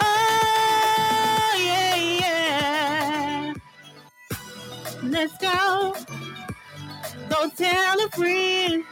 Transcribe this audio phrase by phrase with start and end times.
[0.00, 1.54] Oh,
[2.20, 3.54] yeah.
[5.02, 5.94] Let's go.
[7.28, 8.84] Go tell a friend.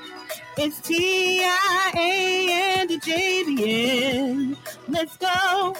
[0.56, 4.56] It's T-I-A and the JBN.
[4.88, 5.76] Let's go.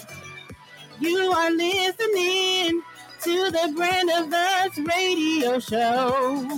[1.00, 2.84] You are listening
[3.34, 6.48] to the Brand of Us radio show.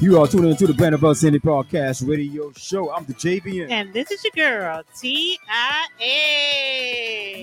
[0.00, 2.92] You are tuning into the Brand of Us Indie Podcast Radio Show.
[2.92, 3.70] I'm the JVN.
[3.70, 6.06] And this is your girl, T-I-A.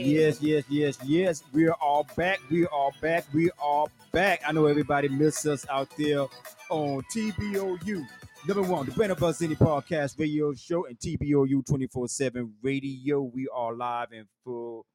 [0.05, 1.41] Yes, yes, yes, yes.
[1.53, 2.41] We are all back.
[2.51, 3.23] We are back.
[3.33, 4.41] We are back.
[4.45, 6.25] I know everybody missed us out there
[6.69, 8.05] on TBOU.
[8.45, 13.21] Number one, the Brand of Us Indie Podcast Radio Show and TBOU 24 7 Radio.
[13.21, 14.85] We are live in full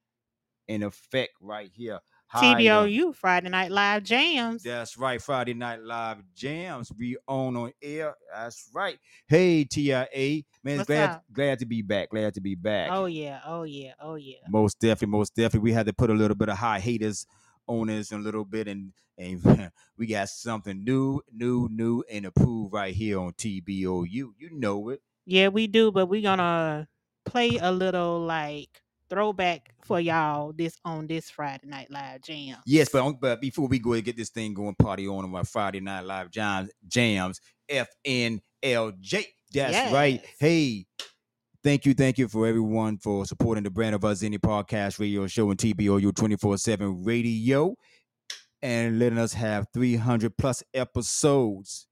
[0.70, 1.98] in effect right here.
[2.32, 4.62] Uh, TBOU, Friday Night Live Jams.
[4.62, 5.20] That's right.
[5.20, 6.92] Friday Night Live Jams.
[6.96, 8.14] We on on air.
[8.32, 8.96] That's right.
[9.26, 10.44] Hey TIA.
[10.62, 11.24] Man, What's glad up?
[11.32, 12.10] glad to be back.
[12.10, 12.90] Glad to be back.
[12.92, 13.40] Oh, yeah.
[13.44, 13.94] Oh, yeah.
[14.00, 14.36] Oh, yeah.
[14.48, 15.70] Most definitely, most definitely.
[15.70, 17.26] We had to put a little bit of high haters
[17.66, 22.72] on us a little bit and and we got something new, new, new and approved
[22.72, 24.06] right here on TBOU.
[24.08, 25.02] You know it.
[25.26, 26.86] Yeah, we do, but we're gonna
[27.24, 32.56] play a little like throwback for y'all this on this Friday Night Live Jam.
[32.64, 35.34] Yes, but on- but before we go and get this thing going, party on on
[35.34, 39.24] our Friday Night Live jams, jams, FNLJ.
[39.52, 40.24] That's right.
[40.38, 40.86] Hey,
[41.64, 45.26] thank you, thank you for everyone for supporting the brand of us indie podcast radio
[45.26, 47.74] show and TBOU 24-7 radio
[48.62, 51.86] and letting us have 300 plus episodes.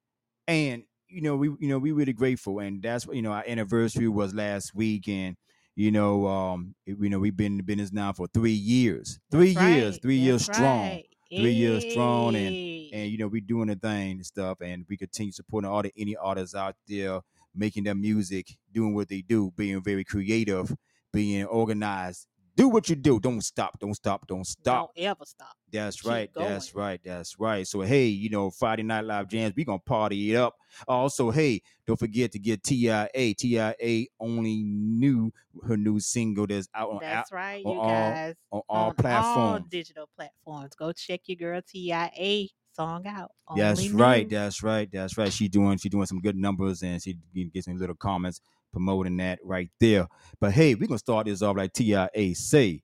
[0.46, 2.58] And you know, we you know, we really grateful.
[2.60, 5.36] And that's what you know, our anniversary was last week and
[5.78, 9.20] you know, um, you know, we've been in business now for three years.
[9.30, 11.04] Three That's years, right, three years that's strong right.
[11.30, 12.56] Three years strong and-
[12.92, 15.92] and you know we're doing the thing and stuff and we continue supporting all the
[15.96, 17.20] any artists out there
[17.54, 20.74] making their music doing what they do being very creative
[21.12, 25.54] being organized do what you do don't stop don't stop don't stop don't ever stop.
[25.72, 29.54] That's keep right that's right that's right so hey you know friday night live jams
[29.56, 30.56] we gonna party it up
[30.86, 33.74] also hey don't forget to get tia tia
[34.20, 35.32] only new
[35.66, 38.34] her new single that's out on, That's right, on you all- guys.
[38.52, 40.74] on all on platforms all digital platforms.
[40.76, 42.46] Go check your girl TIA
[42.76, 43.32] song out.
[43.56, 44.28] That's right.
[44.28, 44.36] New.
[44.38, 44.88] That's right.
[44.92, 45.32] That's right.
[45.32, 48.40] She doing she doing some good numbers and she get get some little comments
[48.72, 50.06] promoting that right there.
[50.40, 52.82] But hey, we're gonna start this off like TIA say.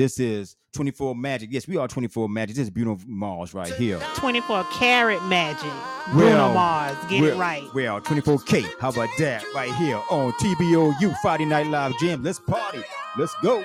[0.00, 1.50] This is 24 Magic.
[1.52, 2.56] Yes, we are 24 Magic.
[2.56, 4.00] This is Bruno Mars right here.
[4.14, 5.70] 24 karat magic.
[6.10, 6.96] Bruno Well, Mars.
[7.10, 7.64] Get well, it right.
[7.74, 8.64] Well, 24K.
[8.80, 12.22] How about that right here on TBOU Friday Night Live Jam?
[12.22, 12.82] Let's party.
[13.18, 13.62] Let's go.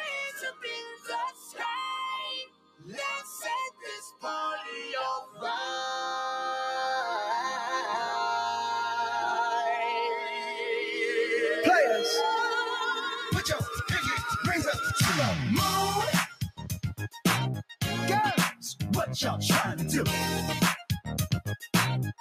[18.96, 20.04] What y'all trying to do?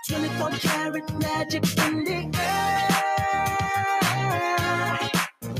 [0.09, 2.89] 24 karat magic in the air.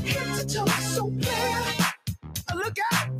[0.03, 1.63] Head to toe, so clear.
[2.53, 3.19] Look out.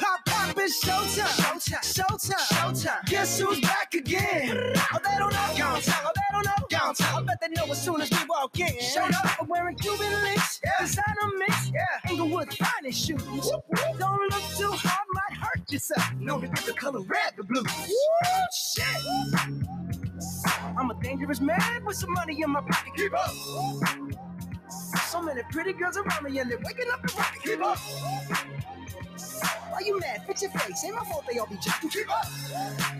[0.00, 1.26] Pop, pop, it's showtime.
[1.38, 1.84] Showtime.
[1.94, 2.46] Showtime.
[2.48, 3.06] Showtime.
[3.06, 4.74] Guess who's back again?
[4.92, 5.54] Oh, they don't know.
[5.56, 6.04] Gone time.
[6.04, 6.66] Oh, they don't know.
[6.70, 7.16] Gone time.
[7.16, 8.78] I bet they know as soon as we walk in.
[8.80, 9.40] Showed up.
[9.40, 10.60] I'm wearing Cuban links.
[10.64, 10.72] Yeah.
[10.80, 11.70] Designer mix.
[11.72, 12.10] Yeah.
[12.10, 13.20] Inglewood finest shoes.
[13.20, 14.25] Don't look too hard,
[15.66, 16.14] might hurt yourself.
[16.20, 17.62] Know to the color red, the blue.
[17.62, 18.86] Woo, shit.
[20.78, 22.92] I'm a dangerous man with some money in my pocket.
[22.96, 23.30] Keep up.
[25.08, 27.42] So many pretty girls around me and they're waking up and rocking.
[27.42, 27.78] Keep up.
[29.70, 30.24] Why you mad?
[30.26, 30.84] Fix your face.
[30.84, 31.90] Ain't my fault they all be jacking.
[31.90, 32.26] Keep up.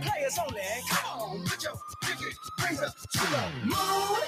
[0.03, 0.63] Players only.
[0.91, 2.27] Come on, put your pinky
[2.85, 4.23] up to the moon.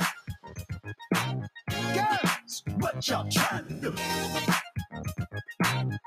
[1.95, 3.95] Girls, what y'all trying to do?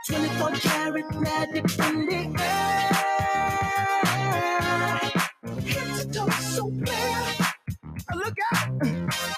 [0.07, 2.91] 24 karat magic in the air.
[5.67, 6.71] Head to toe, so.
[6.87, 9.37] Uh, Look out.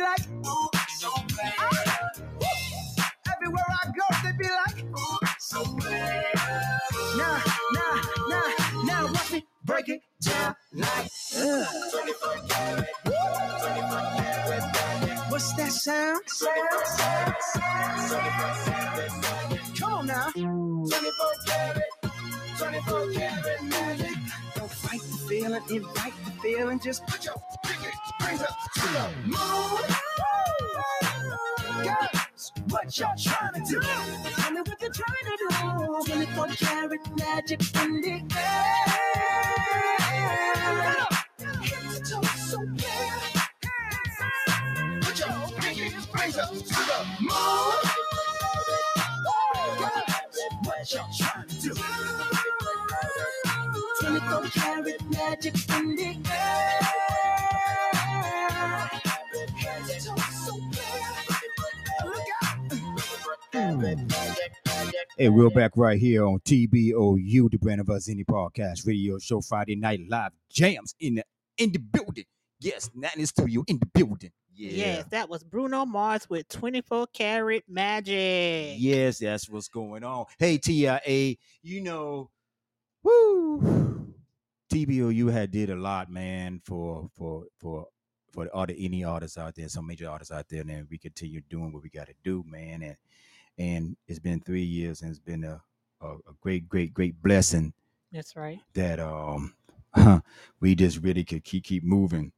[0.00, 0.68] Like, ooh,
[0.98, 1.54] so bad.
[3.34, 6.24] Everywhere I go, they be like, ooh, so bad.
[7.16, 7.42] Now,
[7.72, 11.10] now, now, now, watch me break it down like.
[11.36, 11.64] Uh.
[15.30, 16.20] What's that sound?
[19.78, 20.30] Come on now.
[20.32, 20.88] 24
[21.46, 21.82] karat,
[22.58, 24.16] 24 karat magic.
[24.54, 26.80] Don't fight the feeling, invite the feeling.
[26.80, 27.88] Just put your pinky
[28.26, 29.89] rings up to the moon.
[32.90, 33.80] What y'all trying to do?
[33.80, 35.48] Tell me what you're trying to do.
[36.12, 38.86] 24 karat magic in the air.
[41.62, 43.14] Head to toe so clear.
[45.02, 47.74] Put your pinky rings up to the moon.
[50.64, 51.74] What y'all trying to do?
[54.00, 55.89] 24 karat magic in
[65.20, 69.42] Hey, we're back right here on TBOU, the Brand of Us Indie Podcast Radio Show
[69.42, 71.24] Friday Night Live Jams in the
[71.58, 72.24] in the building.
[72.58, 74.30] Yes, the studio, in the building.
[74.54, 74.70] Yeah.
[74.70, 78.76] Yes, that was Bruno Mars with 24 karat magic.
[78.78, 80.24] Yes, that's what's going on.
[80.38, 82.30] Hey, TIA, you know,
[83.02, 84.14] woo,
[84.72, 87.88] TBOU had did a lot, man, for for for
[88.32, 91.42] for all the any artists out there, some major artists out there, and we continue
[91.50, 92.82] doing what we got to do, man.
[92.82, 92.96] And
[93.60, 95.62] and it's been three years, and it's been a
[96.00, 97.74] a, a great, great, great blessing
[98.10, 98.58] That's right.
[98.74, 99.54] that um
[100.60, 102.32] we just really could keep keep moving.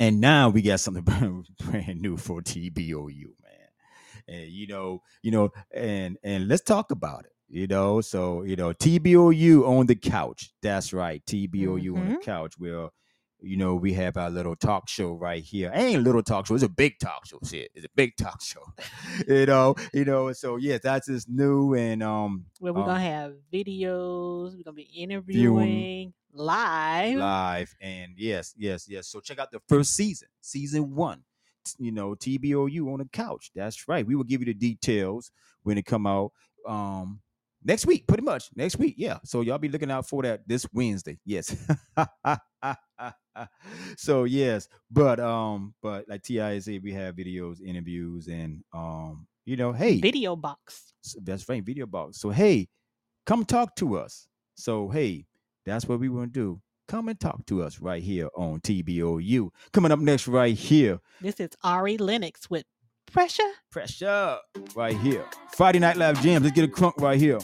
[0.00, 1.04] And now we got something
[1.60, 3.68] brand new for TBOU, man.
[4.26, 7.32] And you know, you know, and and let's talk about it.
[7.48, 10.52] You know, so you know, TBOU on the couch.
[10.62, 12.54] That's right, TBOU on the couch.
[12.58, 12.88] Where
[13.44, 15.70] you know we have our little talk show right here.
[15.72, 17.38] It Ain't a little talk show; it's a big talk show.
[17.44, 18.64] Shit, it's a big talk show.
[19.28, 20.32] you know, you know.
[20.32, 24.74] So yeah, that's just new and um Where we're um, gonna have videos, we're gonna
[24.74, 27.16] be interviewing live.
[27.16, 31.22] live and yes yes yes so check out the first season season one
[31.78, 35.30] you know tbou on the couch that's right we will give you the details
[35.62, 36.32] when it come out
[36.66, 37.20] um
[37.64, 40.66] next week pretty much next week yeah so y'all be looking out for that this
[40.72, 41.54] wednesday yes
[43.96, 49.56] so yes but um but like ti said we have videos interviews and um you
[49.56, 50.92] know hey Video box.
[51.04, 52.18] s- that's right, video box.
[52.18, 52.68] So hey,
[53.26, 54.26] come talk to us.
[54.54, 55.26] So hey,
[55.66, 56.60] that's what we want to do.
[56.88, 59.50] Come and talk to us right here on TBOU.
[59.72, 62.64] Coming up next, right here, This is Ari Lennox with
[63.10, 63.52] Pressure.
[63.70, 64.38] pressure
[64.74, 65.24] right here.
[65.56, 66.44] Friday Night Live Jams.
[66.44, 67.38] Let's get a crunk right here.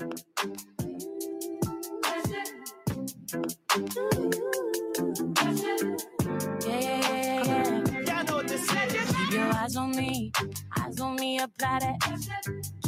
[11.02, 11.98] On me, apply that.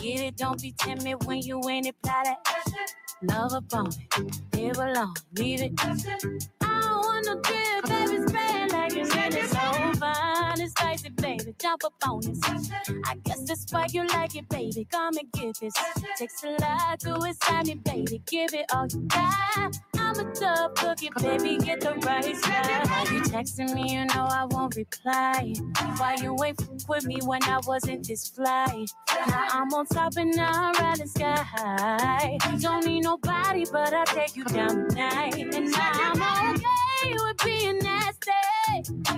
[0.00, 2.94] Get it, don't be timid when you ain't it, apply that.
[3.22, 5.72] Love upon it, live alone, leave it.
[5.80, 8.31] I don't want no drip, baby, it
[9.04, 9.50] you mean it.
[9.50, 10.74] So fine, it's
[11.16, 12.22] baby, jump up on.
[13.06, 14.86] I guess that's why you like it, baby.
[14.90, 15.74] Come and give this.
[16.18, 18.22] Takes a lot to inside me, baby.
[18.26, 19.78] Give it all you got.
[19.98, 21.58] I'm a tough cookie, baby.
[21.58, 22.88] Get the right side.
[22.88, 23.94] Why you texting me?
[23.94, 25.54] You know I won't reply.
[25.98, 28.86] Why you ain't f- with me when I wasn't this fly?
[29.28, 31.36] Now I'm on top and I'm riding sky.
[31.36, 32.38] High.
[32.60, 35.34] Don't need nobody, but I'll take you down tonight.
[35.36, 38.32] And now I'm all okay with being nasty.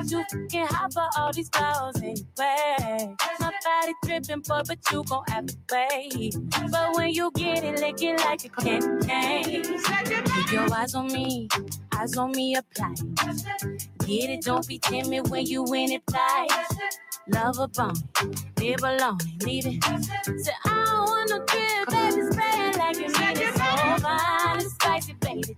[0.09, 3.17] Too fucking hot for all these girls anyway.
[3.41, 6.37] My body dripping, but but you gon' have to wait.
[6.71, 9.63] But when you get it, lick it like a candy.
[9.63, 11.49] Keep your eyes on me,
[11.95, 12.95] eyes on me, apply.
[14.07, 16.49] Get it, don't be timid when you in it, fly.
[17.29, 17.95] Love a bone,
[18.61, 19.85] live alone, leave it.
[19.85, 23.34] Say, I don't want no drip, baby, spray it like you it.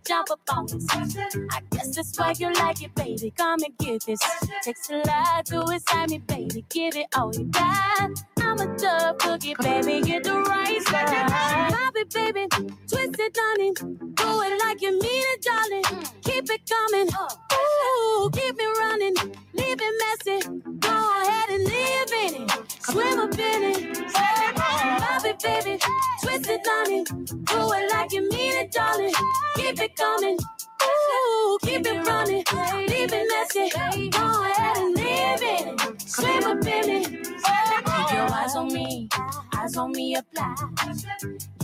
[0.06, 0.86] Jump up on this.
[0.92, 3.32] I guess that's why you like it, baby.
[3.36, 4.20] Come and get this.
[4.64, 6.64] Takes a lot to inside me, baby.
[6.70, 8.10] Give it all you got.
[8.46, 10.02] I'm a tough cookie, baby.
[10.02, 11.28] Get the right side.
[11.72, 12.46] Pop it, baby.
[12.88, 13.72] Twist it, honey.
[13.74, 15.84] Do it like you mean it, darling.
[16.22, 17.08] Keep it coming.
[17.54, 19.16] Ooh, keep me running.
[19.54, 20.48] Leave it messy.
[20.80, 20.90] Go
[21.22, 22.76] ahead and live in it.
[22.82, 23.98] Swim up in it.
[24.16, 25.78] Oh, pop it, baby.
[26.22, 27.04] Twist it, honey.
[27.04, 29.12] Do it like you mean it, darling.
[29.56, 30.38] Keep it coming.
[30.84, 32.44] Ooh, keep it running.
[32.88, 34.10] Leave it messy.
[34.10, 36.02] Go ahead and leave in it.
[36.02, 37.95] Swim up in it.
[38.16, 39.08] Your eyes on me.
[39.56, 40.56] Eyes on me, apply.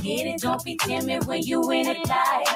[0.02, 2.47] Get it, don't be timid when you in it tight.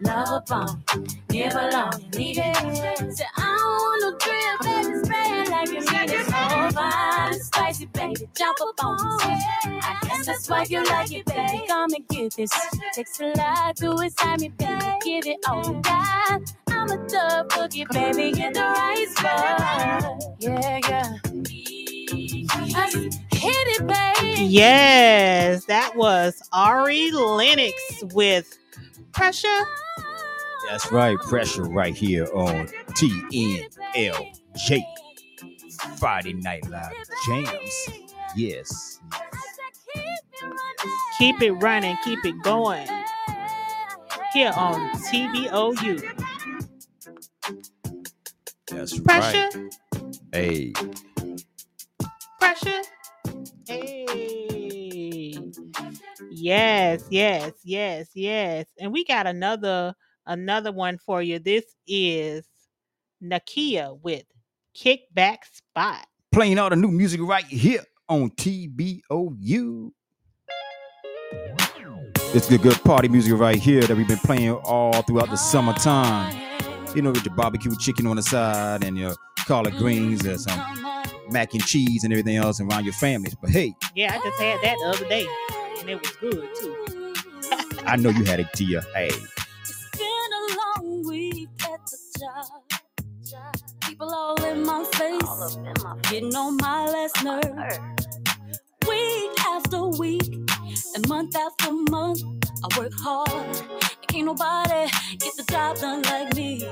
[0.00, 0.84] Love upon,
[1.30, 2.56] never long, leave it.
[3.16, 6.26] Say, I don't want no drill, baby, spray it like you mean it.
[6.26, 9.34] So fine, spicy, baby, jump up on me.
[9.82, 11.64] I guess that's why you like it, baby.
[11.68, 12.50] Come and get this.
[12.94, 14.84] Takes a lot to excite me, baby.
[15.04, 16.54] Give it all got.
[16.70, 20.36] I'm a dub boogie, baby, get the right spot.
[20.40, 21.18] Yeah, yeah.
[22.78, 24.42] Let's hit it, baby.
[24.44, 27.74] Yes, that was Ari Lennox
[28.14, 28.56] with
[29.12, 29.66] Pressure.
[30.68, 31.18] That's right.
[31.18, 34.84] Pressure right here on TNLJ.
[35.98, 36.92] Friday Night Live
[37.26, 37.88] Jams.
[38.36, 39.00] Yes.
[41.18, 42.86] Keep it running, keep it going.
[44.32, 46.02] Here on TBOU.
[48.70, 49.74] That's Pressure, right.
[50.32, 50.72] Hey.
[52.38, 52.82] Pressure.
[53.66, 55.38] Hey.
[56.30, 58.66] Yes, yes, yes, yes.
[58.78, 59.94] And we got another
[60.26, 61.38] another one for you.
[61.38, 62.46] This is
[63.22, 64.24] Nakia with
[64.76, 66.06] Kickback Spot.
[66.32, 69.90] Playing all the new music right here on TBOU.
[72.34, 76.36] It's the good party music right here that we've been playing all throughout the summertime.
[76.94, 79.14] You know, with your barbecue chicken on the side and your
[79.46, 80.58] collard greens or some
[81.30, 83.34] mac and cheese and everything else around your families.
[83.40, 85.26] But hey, Yeah, I just had that the other day.
[85.80, 87.14] And it was good too.
[87.86, 89.08] I know you had it to your hey.
[89.08, 92.62] It's been a long week at the job.
[93.82, 95.56] People all in my face,
[96.10, 97.78] getting on my last nerve.
[98.98, 100.34] Week after week,
[100.94, 102.22] and month after month,
[102.64, 103.56] I work hard.
[104.08, 104.90] Can't nobody
[105.20, 106.66] get the job done like me.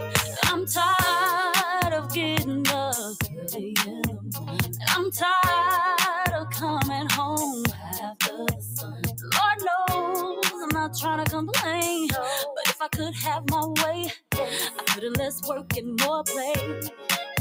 [0.45, 3.17] I'm tired of getting up
[3.57, 4.67] in the morning.
[4.89, 7.65] I'm tired of coming home
[8.03, 9.03] after the sun.
[9.37, 14.13] Lord knows I'm not trying to complain, but if I could have my way,
[14.47, 16.55] I put in less work and more play.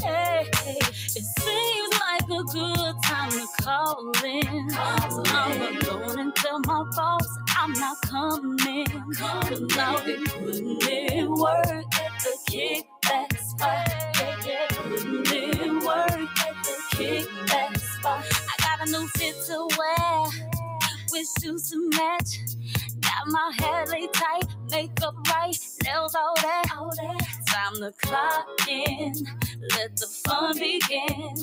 [0.02, 4.70] Hey, it seems like a good time to call in.
[4.70, 8.86] So I'm gonna go and tell my boss I'm not coming.
[9.16, 13.88] Cause I'll be putting in work at the kickback spot.
[13.88, 18.24] Yeah, yeah, putting in work at the kickback spot.
[18.32, 20.26] I got a new fit to wear
[21.12, 22.40] with shoes to match.
[23.06, 26.66] Got my hair laid tight, makeup right, nails all that.
[26.76, 27.28] All that.
[27.48, 29.14] Time to clock in,
[29.76, 31.36] let the fun begin.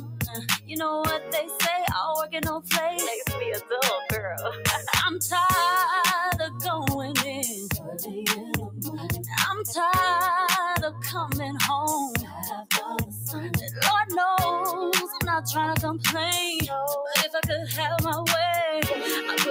[0.68, 2.98] You know what they say, all work and no play.
[2.98, 4.54] Makes me a dull girl.
[5.06, 7.70] I'm tired of going in.
[7.82, 9.26] early in the morning.
[9.50, 12.14] I'm tired of coming home.
[12.54, 13.52] after the sun.
[13.84, 16.60] Lord knows I'm not trying to complain.
[16.62, 18.82] But if I could have my way,
[19.30, 19.43] I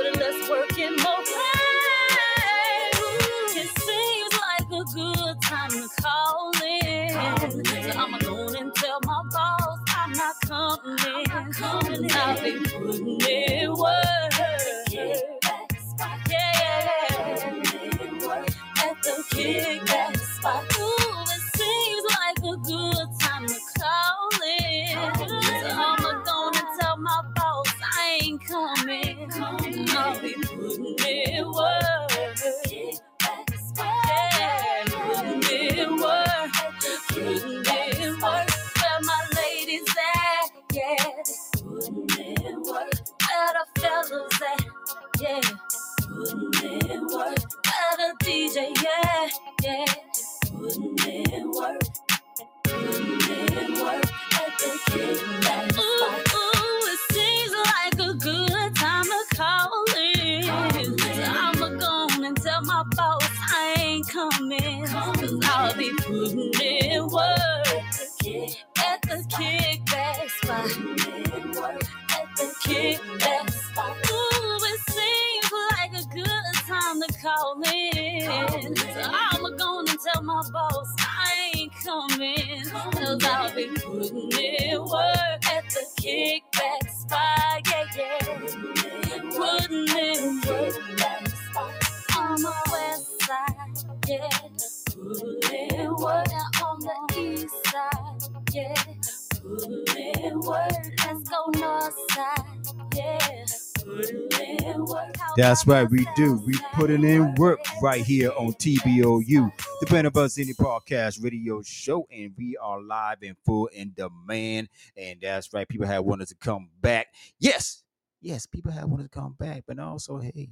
[105.37, 106.43] That's right, we do.
[106.47, 112.33] We putting in work right here on TBOU, the Brand Indie Podcast Radio Show, and
[112.37, 114.69] we are live and full in demand.
[114.97, 117.09] And that's right, people have wanted to come back.
[117.39, 117.83] Yes,
[118.21, 120.51] yes, people have wanted to come back, but also, hey,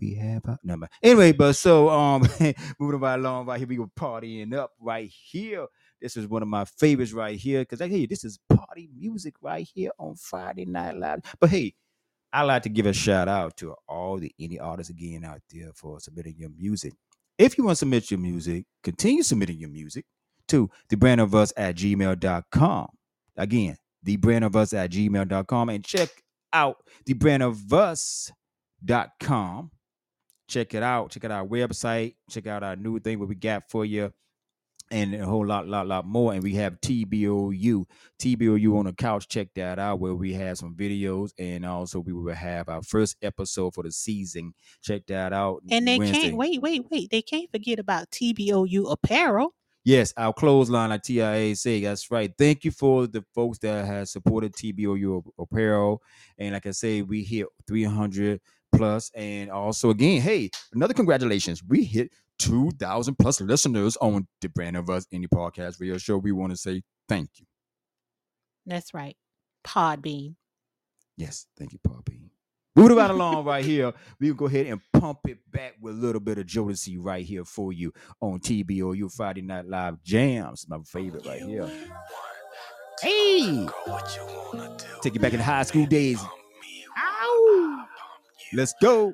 [0.00, 0.88] we have a number.
[1.02, 2.22] Anyway, but so um
[2.78, 5.66] moving right along right here, we were partying up right here.
[6.00, 9.34] This is one of my favorites right here because I hey, this is party music
[9.40, 11.20] right here on Friday Night Live.
[11.40, 11.74] But hey,
[12.32, 15.70] I like to give a shout out to all the indie artists again out there
[15.74, 16.92] for submitting your music.
[17.38, 20.04] If you want to submit your music, continue submitting your music
[20.48, 22.88] to the brand of us at gmail.com.
[23.36, 26.08] Again, the brand of us at gmail.com and check
[26.52, 26.76] out
[27.06, 28.32] the brand of us.com.
[30.48, 31.10] Check it out.
[31.10, 32.14] Check out our website.
[32.30, 34.12] Check out our new thing what we got for you
[34.90, 36.32] and a whole lot, lot, lot more.
[36.32, 37.84] And we have TBOU,
[38.20, 39.28] TBOU on the couch.
[39.28, 43.16] Check that out, where we have some videos, and also we will have our first
[43.22, 44.54] episode for the season.
[44.82, 45.62] Check that out.
[45.70, 46.20] And they Wednesday.
[46.20, 47.10] can't wait, wait, wait.
[47.10, 49.54] They can't forget about TBOU apparel.
[49.84, 52.32] Yes, our clothesline, like TIA say, that's right.
[52.36, 56.02] Thank you for the folks that have supported TBOU apparel.
[56.38, 58.40] And like I say, we hit 300
[58.74, 59.12] plus.
[59.14, 61.62] And also, again, hey, another congratulations.
[61.62, 66.18] We hit 2,000 plus listeners on the Brand of Us Indie Podcast Radio Show.
[66.18, 67.46] We want to say thank you.
[68.66, 69.16] That's right.
[69.64, 70.34] Podbean.
[71.16, 72.30] Yes, thank you, Poppy.
[72.74, 75.98] Moving right along right here, we will go ahead and pump it back with a
[75.98, 80.66] little bit of Jodeci right here for you on TBOU Friday Night Live Jams.
[80.68, 81.70] My favorite right here.
[83.02, 83.66] Hey,
[85.02, 86.18] take you back in the high school days.
[86.98, 87.86] Ow!
[88.54, 89.12] Let's go.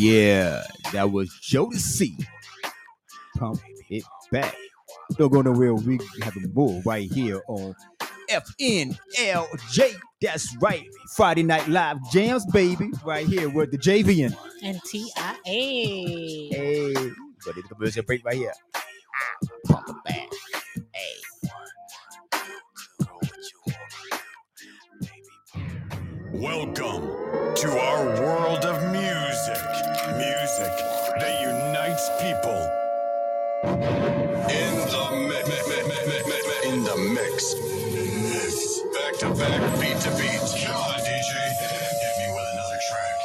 [0.00, 2.24] Yeah, that was Jodeci.
[3.36, 3.60] Pump
[3.90, 4.56] it back.
[5.18, 5.74] Don't go nowhere.
[5.74, 7.74] We having more right here on
[8.30, 9.96] FNLJ.
[10.22, 10.86] That's right.
[11.16, 12.90] Friday Night Live Jams, baby.
[13.04, 14.34] Right here with the JVN.
[14.62, 15.10] And TIA.
[15.44, 18.54] Hey, but it's a commercial break right here.
[18.74, 20.28] Ah, pump it back.
[20.94, 21.50] Hey.
[26.32, 27.02] Welcome
[27.56, 29.79] to our world of music.
[30.18, 30.74] Music
[31.20, 32.60] that unites people.
[34.50, 35.48] In the mix.
[36.64, 37.54] In the mix.
[38.92, 40.40] Back to back, beat to beat.
[40.64, 41.32] Come on, DJ.
[42.00, 43.18] Hit me with another track.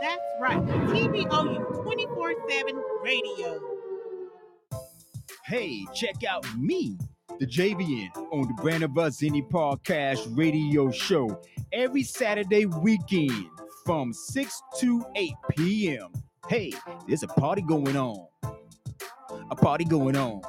[0.00, 0.62] That's right.
[0.88, 3.60] TBOU 24 7 radio.
[5.44, 6.96] Hey, check out me,
[7.38, 11.40] the JVN, on the Brand of Us Indie Podcast radio show
[11.72, 13.48] every Saturday weekend
[13.84, 16.12] from 6 to 8 p.m.
[16.48, 16.72] Hey,
[17.06, 18.26] there's a party going on.
[19.50, 20.42] A party going on.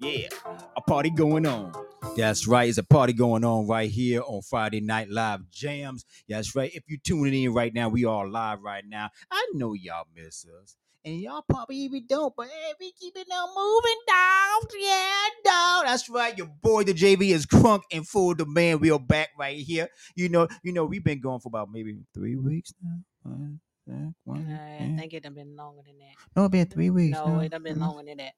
[0.00, 0.28] Yeah,
[0.76, 1.72] a party going on.
[2.16, 2.68] That's right.
[2.68, 6.04] It's a party going on right here on Friday Night Live Jams.
[6.28, 6.70] That's right.
[6.74, 9.10] If you're tuning in right now, we are live right now.
[9.30, 10.76] I know y'all miss us.
[11.06, 14.60] And y'all probably even don't, but hey, we keep it on moving down.
[14.80, 15.84] Yeah, down.
[15.84, 16.36] That's right.
[16.36, 18.80] Your boy, the JV, is crunk and full of demand.
[18.80, 19.90] We are back right here.
[20.14, 23.00] You know, you know, we've been going for about maybe three weeks now.
[23.22, 26.14] One, uh, one, I think it done been longer than that.
[26.36, 27.18] No, it's been three weeks.
[27.18, 27.40] No, now.
[27.40, 28.32] it done been longer than that.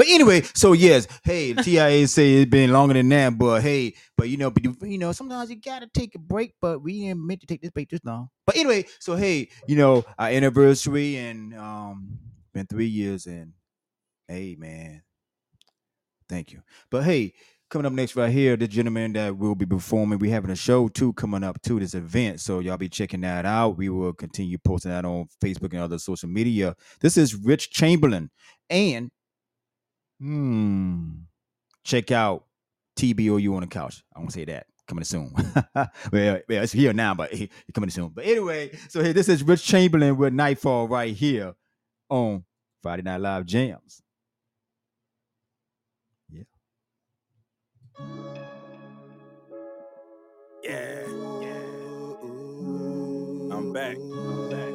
[0.00, 4.30] But anyway, so yes, hey, TIA say it's been longer than that, but hey, but
[4.30, 7.26] you know, but you, you know, sometimes you gotta take a break, but we didn't
[7.26, 8.30] meant to take this break this long.
[8.46, 12.18] But anyway, so hey, you know, our anniversary and um
[12.54, 13.52] been three years and
[14.26, 15.02] hey man,
[16.30, 16.62] thank you.
[16.90, 17.34] But hey,
[17.68, 20.88] coming up next right here, the gentleman that will be performing, we having a show
[20.88, 23.76] too coming up to this event, so y'all be checking that out.
[23.76, 26.74] We will continue posting that on Facebook and other social media.
[27.02, 28.30] This is Rich Chamberlain
[28.70, 29.10] and
[30.20, 31.10] Hmm.
[31.82, 32.44] Check out
[32.98, 34.02] TBOU on the couch.
[34.14, 35.32] I want to say that coming soon.
[35.74, 38.08] well, yeah, it's here now, but it's coming soon.
[38.08, 41.54] But anyway, so here this is Rich Chamberlain with Nightfall right here
[42.08, 42.44] on
[42.82, 44.02] Friday Night Live Jams.
[46.28, 46.42] Yeah.
[50.62, 51.06] Yeah,
[51.40, 51.56] yeah.
[53.56, 53.96] I'm back.
[53.96, 54.74] I'm back.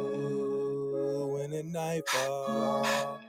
[1.32, 3.25] When the night falls.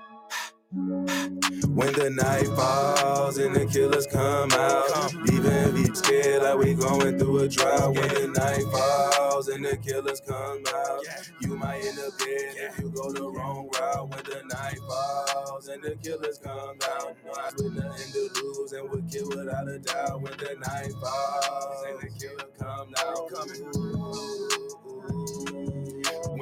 [0.77, 7.19] When the night falls and the killers come out, even we scared like we going
[7.19, 7.95] through a drought.
[7.95, 11.01] When the night falls and the killers come out,
[11.41, 14.11] you might end up dead if you go the wrong route.
[14.11, 18.73] When the night falls and the killers come out, know I with nothing to lose
[18.73, 20.21] and would kill without a doubt.
[20.21, 24.86] When the night falls and the killer come out, coming.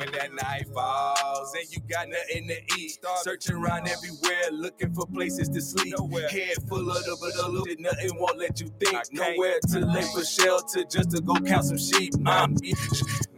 [0.05, 5.07] When that night falls and you got nothing to eat, searching around everywhere looking for
[5.07, 5.95] places to sleep.
[6.31, 8.99] Head full of the loot, nothing won't let you think.
[9.13, 12.13] Nowhere to lay for shelter, just to go count some sheep.
[12.27, 12.57] Um,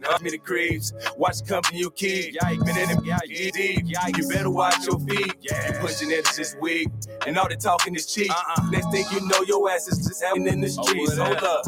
[0.01, 0.93] not me the creeps.
[1.17, 2.39] Watch company you keep.
[2.39, 3.85] Been in you deep.
[4.17, 5.33] You better watch your feet.
[5.41, 6.89] You pushing it this week,
[7.25, 8.31] and all the talking is cheap.
[8.69, 11.17] Next thing you know, your ass is just out in the streets.
[11.17, 11.63] Hold up,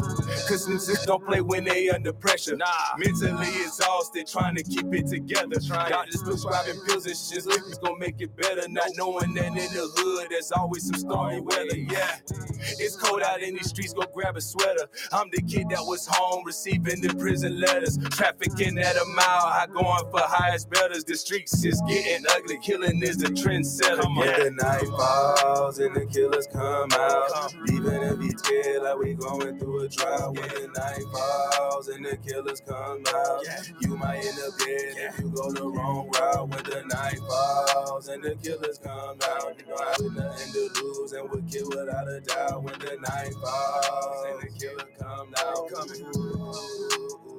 [0.48, 2.56] cause them sisters don't play when they under pressure.
[2.56, 2.66] Nah.
[2.98, 5.60] Mentally exhausted, trying to keep it together.
[5.60, 7.46] Y'all just prescribing pills and shit.
[7.46, 11.40] Liquor's gonna make it better, not knowing that in the hood there's always some stormy
[11.40, 11.76] weather.
[11.76, 12.18] Yeah,
[12.60, 13.92] it's cold out in these streets.
[13.92, 14.86] Go grab a sweater.
[15.12, 17.98] I'm the kid that was home receiving the prison letters.
[18.20, 21.04] Trafficking at a mile high, going for highest betters.
[21.04, 22.58] The streets is getting ugly.
[22.62, 24.04] Killing is the trendsetter.
[24.14, 29.58] When the night falls and the killers come out, leaving every scared like we going
[29.58, 30.36] through a drought.
[30.36, 33.42] When the night falls and the killers come out,
[33.80, 36.48] you might end up dead if you go the wrong route.
[36.50, 40.82] When the night falls and the killers come out, you know I have nothing to
[40.82, 42.64] lose and would kill without a doubt.
[42.64, 47.29] When the night falls and the killer come out, coming.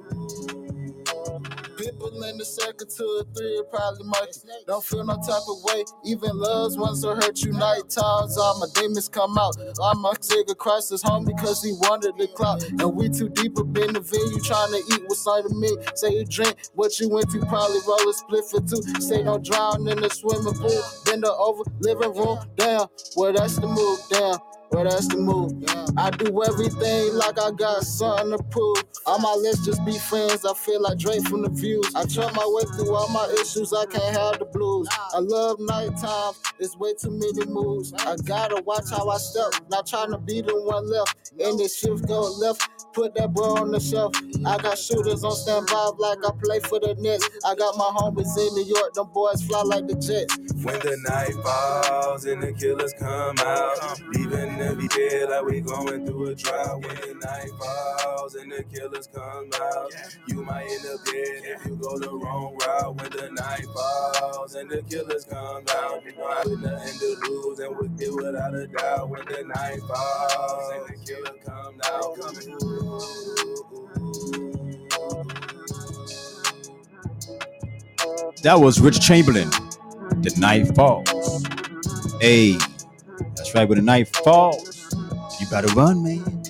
[2.02, 4.34] People in the second to a three, it probably might.
[4.66, 5.84] Don't feel no type of way.
[6.04, 8.36] Even loves ones will hurt you night times.
[8.36, 9.54] All my demons come out.
[9.78, 12.64] All my Sega Christ is home because he wanted the clout.
[12.64, 15.70] And we too deep up in the venue trying to eat what's under me.
[15.94, 18.82] Say you drink what you went through, probably roll a split for two.
[19.00, 20.82] Say don't drown in the swimming pool.
[21.06, 22.88] Bend over, living room, down.
[23.14, 24.42] Well, that's the move, down.
[24.72, 25.52] Well, that's the move.
[25.98, 28.84] I do everything like I got something to prove.
[29.06, 30.46] All my let's just be friends.
[30.46, 31.86] I feel like Drake from the views.
[31.96, 33.72] I try my way through all my issues.
[33.74, 34.88] I can't have the blues.
[35.14, 36.34] I love nighttime.
[36.60, 37.92] It's way too many moves.
[37.98, 39.52] I gotta watch how I step.
[39.70, 41.32] Not trying to be the one left.
[41.40, 42.68] And this shift go left.
[42.94, 44.14] Put that bro on the shelf.
[44.46, 47.28] I got shooters on standby like I play for the Nets.
[47.46, 48.94] I got my homies in New York.
[48.94, 50.36] Them boys fly like the Jets.
[50.64, 56.06] When the night falls and the killers come out, leaving every day like we going
[56.06, 56.80] through a trial.
[56.80, 59.90] When the night falls and the killers come out,
[60.26, 62.96] you might end up dead if you go the wrong route.
[62.96, 67.16] When the night falls and the killers come out, you know I have nothing to
[67.28, 69.08] lose and we'll get without a doubt.
[69.08, 72.16] When the night falls and the killer come out.
[78.42, 79.50] That was Rich Chamberlain.
[80.22, 81.44] The night falls.
[82.20, 82.56] Hey,
[83.54, 83.68] right.
[83.68, 84.94] When the night falls,
[85.40, 86.42] you better run, man.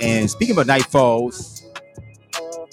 [0.00, 1.64] And speaking about night falls,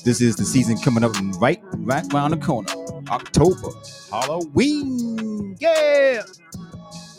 [0.05, 2.73] this is the season coming up right, right around the corner.
[3.09, 3.69] October,
[4.11, 5.57] Halloween.
[5.59, 6.23] Yeah.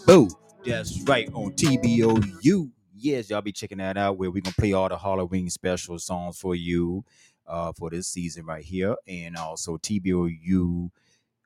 [0.06, 0.28] Boo.
[0.64, 2.70] That's right on TBOU.
[2.96, 6.38] Yes, y'all be checking that out where we're gonna play all the Halloween special songs
[6.38, 7.04] for you
[7.46, 8.96] uh for this season right here.
[9.08, 10.90] And also TBOU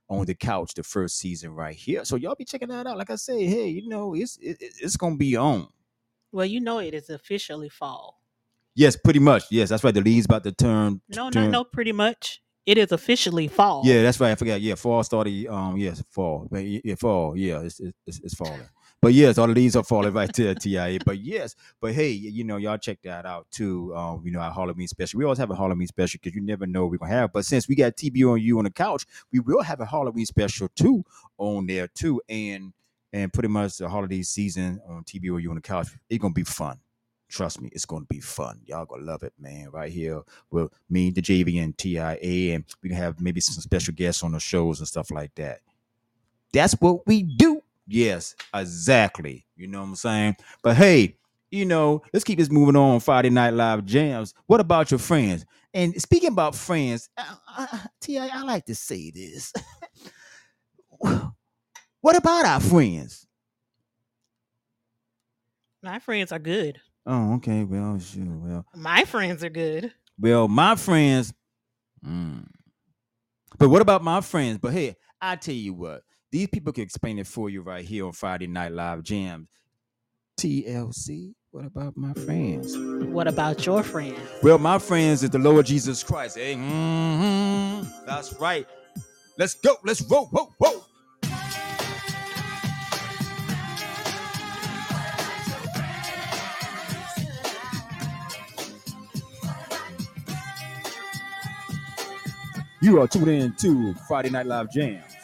[0.09, 2.05] on the couch the first season right here.
[2.05, 2.97] So y'all be checking that out.
[2.97, 5.69] Like I say, hey, you know, it's it, it- it's gonna be on.
[6.33, 8.21] Well, you know it is officially fall.
[8.75, 9.45] Yes, pretty much.
[9.51, 9.95] Yes, that's right.
[9.95, 11.01] The leaves about to turn.
[11.09, 12.41] No, no, turn- no, pretty much.
[12.67, 13.83] It is officially fall.
[13.85, 14.31] Yeah, that's right.
[14.33, 14.61] I forgot.
[14.61, 15.47] Yeah, fall started.
[15.47, 16.47] Um, yes, fall.
[16.53, 17.35] Yeah, fall.
[17.37, 18.61] Yeah, it's it's, it's falling.
[19.01, 20.99] But yes, all the leaves are falling right there, TIA.
[21.05, 23.95] But yes, but hey, you know, y'all check that out too.
[23.95, 25.19] Um, you know, our Halloween special.
[25.19, 27.33] We always have a Halloween special because you never know what we're gonna have.
[27.33, 31.05] But since we got TBOU on the couch, we will have a Halloween special too
[31.37, 32.21] on there too.
[32.29, 32.73] And
[33.13, 36.79] and pretty much the holiday season on TBOU on the couch, it's gonna be fun.
[37.29, 38.61] Trust me, it's gonna be fun.
[38.67, 39.71] Y'all gonna love it, man.
[39.71, 43.95] Right here with me, the JV and TIA, and we can have maybe some special
[43.95, 45.61] guests on the shows and stuff like that.
[46.53, 47.58] That's what we do.
[47.89, 49.47] Yes, exactly.
[49.57, 50.37] You know what I'm saying?
[50.63, 51.17] But hey,
[51.51, 53.01] you know, let's keep this moving on.
[53.01, 54.35] Friday Night Live jams.
[54.47, 55.47] What about your friends?
[55.73, 59.53] And speaking about friends, I, I, Ti, I like to say this.
[60.99, 63.27] what about our friends?
[65.83, 66.79] My friends are good.
[67.07, 67.65] Oh, okay.
[67.65, 68.25] Well, sure.
[68.27, 69.93] Well, My friends are good.
[70.19, 71.33] Well, my friends.
[72.05, 72.45] mm.
[73.59, 74.59] But what about my friends?
[74.59, 78.07] But hey, I tell you what, these people can explain it for you right here
[78.07, 79.49] on Friday Night Live Jams.
[80.39, 81.33] TLC.
[81.51, 82.77] What about my friends?
[83.09, 84.19] What about your friends?
[84.43, 86.37] Well, my friends is the Lord Jesus Christ.
[86.37, 88.67] Hey, mhm, that's right.
[89.39, 89.77] Let's go.
[89.85, 90.27] Let's roll.
[90.27, 90.85] Whoa, whoa.
[102.81, 105.18] You are tuned in to Friday Night Live Jams.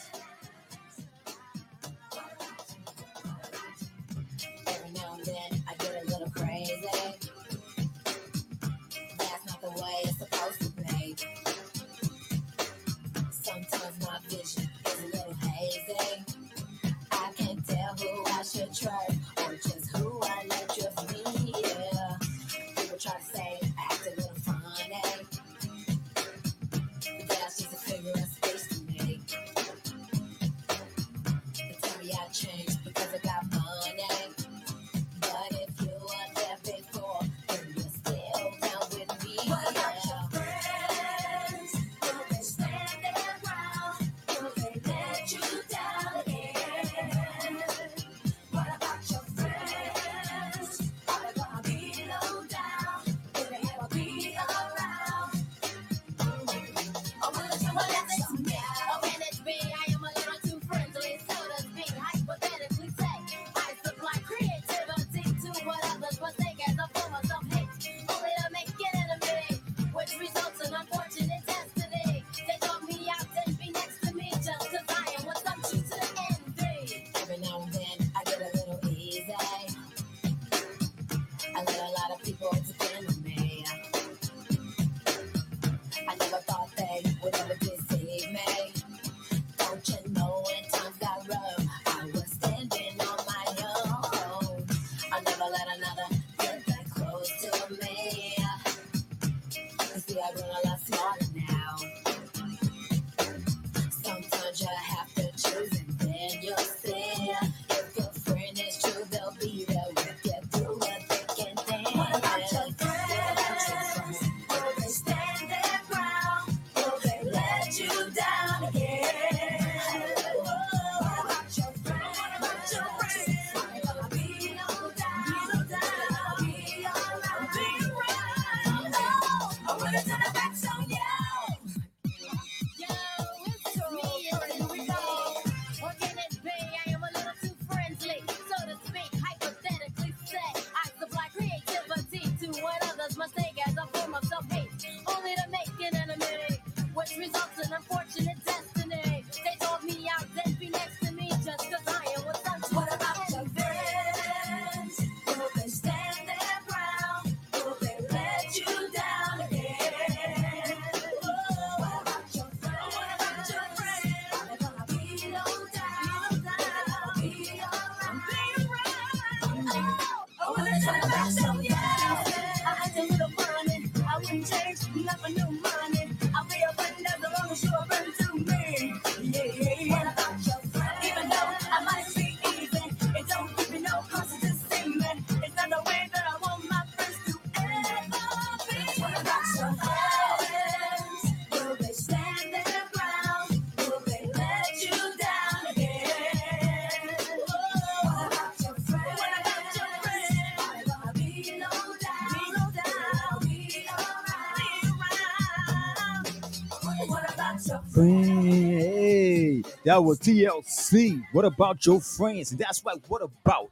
[207.95, 211.23] Friend, hey, that was TLC.
[211.31, 212.51] What about your friends?
[212.51, 212.99] And that's right.
[213.07, 213.71] What about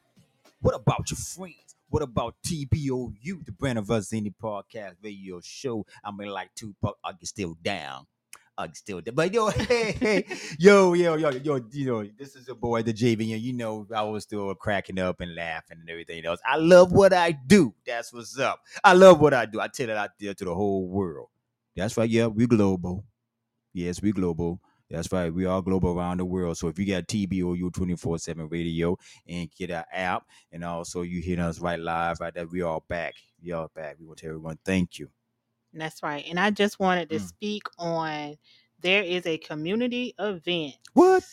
[0.61, 1.75] what about your friends?
[1.89, 5.85] What about TBOU, the brand of us indie podcast radio show?
[6.05, 8.07] I mean, like Tupac, I get still down.
[8.57, 9.17] I get still down.
[9.17, 10.25] But yo, hey, hey,
[10.57, 13.89] yo, yo, yo, yo, you know, this is your boy, the JV, and you know,
[13.93, 16.39] I was still cracking up and laughing and everything else.
[16.47, 17.75] I love what I do.
[17.85, 18.61] That's what's up.
[18.85, 19.59] I love what I do.
[19.59, 21.27] I tell it out there to the whole world.
[21.75, 22.09] That's right.
[22.09, 23.05] Yeah, we global.
[23.73, 24.61] Yes, we global.
[24.91, 25.33] That's right.
[25.33, 26.59] We are global around the world.
[26.59, 31.21] So if you got TBOU 24 7 radio and get our app, and also you
[31.23, 33.15] hear us right live, right there, we are back.
[33.43, 33.97] We are back.
[33.99, 35.09] We want to tell everyone thank you.
[35.73, 36.25] That's right.
[36.29, 37.27] And I just wanted to Mm.
[37.29, 38.37] speak on
[38.81, 41.25] there is a community event What?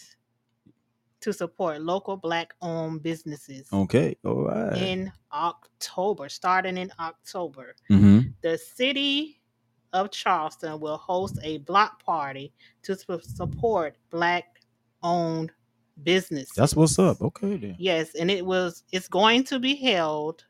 [1.21, 4.15] to support local black owned businesses Okay.
[4.23, 4.77] All right.
[4.77, 7.75] in October, starting in October.
[7.91, 8.29] mm-hmm.
[8.41, 9.38] The city
[9.93, 14.61] of Charleston will host a block party to su- support black
[15.03, 15.51] owned
[16.03, 16.51] businesses.
[16.55, 17.21] That's what's up.
[17.21, 17.75] Okay then.
[17.79, 20.45] Yes, and it was it's going to be held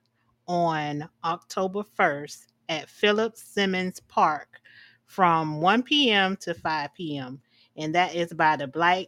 [0.48, 4.60] on October 1st at Philip Simmons Park
[5.06, 6.36] from 1 p.m.
[6.38, 7.42] to 5 p.m.
[7.78, 9.08] And that is by the Black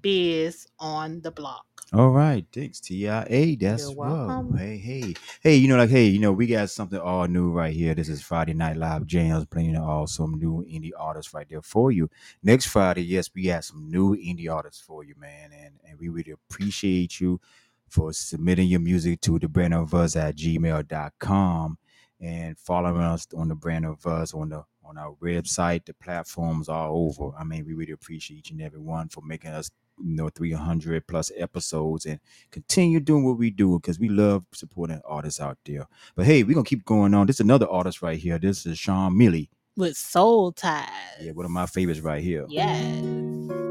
[0.00, 1.66] Biz on the block.
[1.92, 3.56] All right, thanks TIA.
[3.56, 4.50] That's You're whoa.
[4.56, 5.54] Hey, hey, hey.
[5.54, 7.94] You know, like, hey, you know, we got something all new right here.
[7.94, 11.92] This is Friday Night Live Jams playing all some new indie artists right there for
[11.92, 12.10] you.
[12.42, 16.08] Next Friday, yes, we got some new indie artists for you, man, and and we
[16.08, 17.40] really appreciate you
[17.88, 21.78] for submitting your music to the brand of us at gmail.com
[22.20, 26.68] and following us on the brand of us on the on our website, the platforms
[26.68, 27.36] all over.
[27.38, 31.06] I mean, we really appreciate each and every one for making us you know 300
[31.06, 32.20] plus episodes and
[32.50, 36.52] continue doing what we do because we love supporting artists out there but hey we're
[36.52, 39.48] gonna keep going on this is another artist right here this is sean Milley.
[39.74, 40.86] With Soul Ties.
[41.22, 43.65] yeah one of my favorites right here Yes.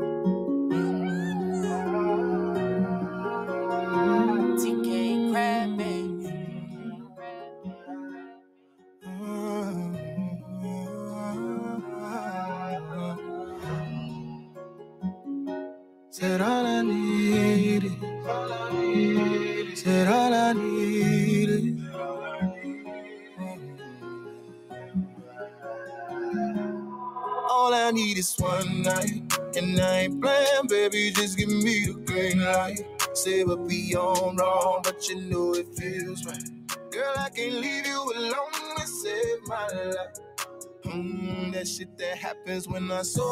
[42.46, 43.24] Happens when I'm so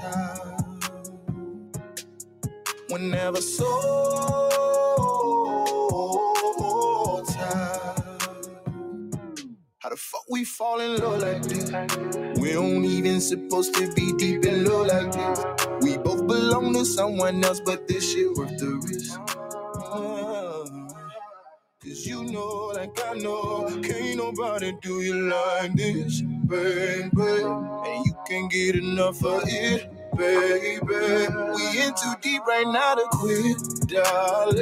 [0.00, 0.64] tired.
[2.88, 3.66] Whenever so
[7.28, 8.02] tired.
[9.78, 11.70] How the fuck we fall in love like this?
[12.40, 15.44] We don't even supposed to be deep in love like this.
[15.82, 18.99] We both belong to someone else, but this shit worth the risk.
[22.40, 27.10] Know, like I know, can't nobody do you like this, baby.
[27.12, 31.28] And you can't get enough of it, baby.
[31.56, 34.60] We in too deep right now to quit, darling.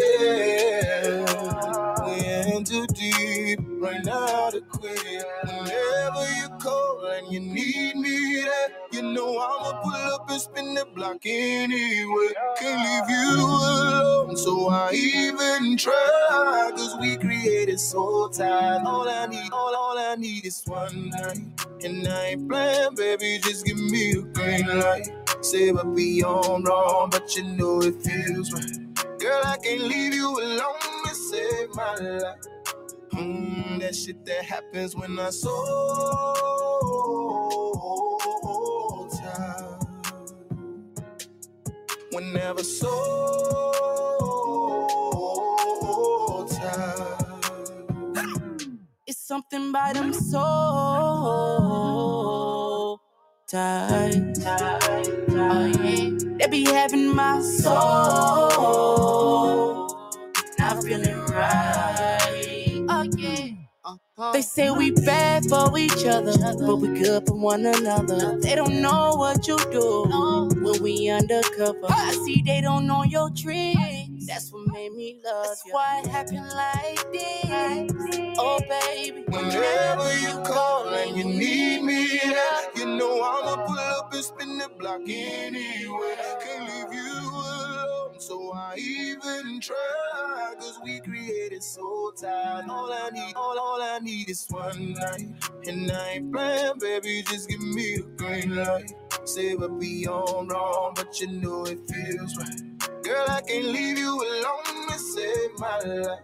[2.05, 2.15] We
[2.57, 5.25] in too deep right now to quit.
[5.45, 10.75] Whenever you call and you need me there, you know I'ma pull up and spin
[10.75, 12.29] the block anyway.
[12.59, 13.37] Can't leave you
[14.39, 16.71] so I even try.
[16.77, 18.83] Cause we created soul ties.
[18.87, 21.41] All I need, all, all I need is one night.
[21.85, 25.09] And I ain't playing, baby, just give me the green light.
[25.45, 29.19] Say what be on wrong, but you know it feels right.
[29.19, 32.37] Girl, I can't leave you alone and save my life.
[33.15, 35.55] Mm, that shit that happens when I'm so
[39.23, 39.85] tired.
[42.13, 44.18] Whenever so
[46.49, 47.19] tired.
[49.07, 50.43] It's something by them so
[53.49, 54.35] tight.
[56.39, 57.77] They be having my soul.
[60.59, 61.98] Not feeling right.
[64.19, 64.33] Yeah.
[64.35, 68.39] They say we bad for each other, but we good for one another.
[68.41, 70.07] They don't know what you do
[70.63, 71.87] when we undercover.
[71.89, 74.27] I see they don't know your tricks.
[74.27, 75.73] That's what made me love That's you.
[75.75, 78.35] why it happened like this.
[78.39, 84.13] Oh baby, Whenever you call and you need me, yeah, you know I'ma pull up
[84.15, 86.17] and spin the block anyway.
[86.45, 87.18] Can't leave you alone,
[88.19, 90.55] so I even try.
[90.59, 92.65] Cause we created so tight.
[92.69, 95.29] All I need, all, all I need is one night.
[95.67, 98.93] And I ain't playing, baby, just give me the green light.
[99.25, 103.03] Say what we on wrong, but you know it feels right.
[103.05, 106.19] Girl, I can't leave you alone to save my life.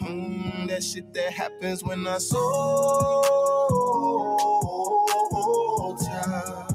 [0.00, 2.38] Mm, that shit that happens when I so
[6.00, 6.66] tired.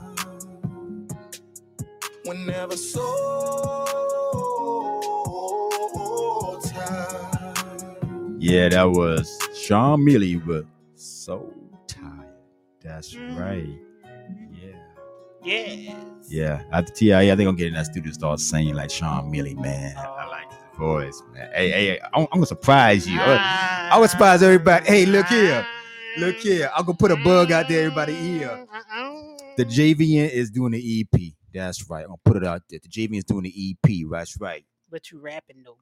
[2.25, 4.36] Whenever so
[8.47, 11.53] Yeah, that was Sean Milley with Soul
[11.87, 12.01] Ties.
[12.81, 13.37] That's Mhm.
[13.37, 13.79] right.
[14.53, 14.77] Yeah.
[15.43, 16.27] Yes.
[16.29, 16.63] Yeah.
[16.71, 19.95] After TIA, I think I'm getting in that studio start singing like Sean Milley, man.
[19.97, 21.49] I like his voice, man.
[21.53, 23.19] Hey, hey, I'm, I'm gonna surprise you.
[23.19, 23.89] Uh, Ah.
[23.91, 24.85] I'm gonna surprise everybody.
[24.85, 25.65] Hey, look here.
[26.17, 26.69] Look here.
[26.75, 28.65] I'm gonna put a bug out there, everybody here.
[29.57, 31.35] The JVN is doing the EP.
[31.53, 32.01] That's right.
[32.03, 32.79] I'm gonna put it out there.
[32.81, 34.05] The JVN is doing the EP.
[34.09, 34.63] That's right.
[34.89, 35.77] But you rapping though.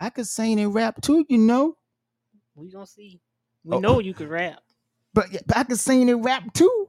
[0.00, 1.76] I could sing and rap too, you know.
[2.54, 3.20] We gonna see.
[3.64, 3.80] We Oh.
[3.80, 4.60] know you can rap.
[5.12, 6.88] But, but I could sing and rap too.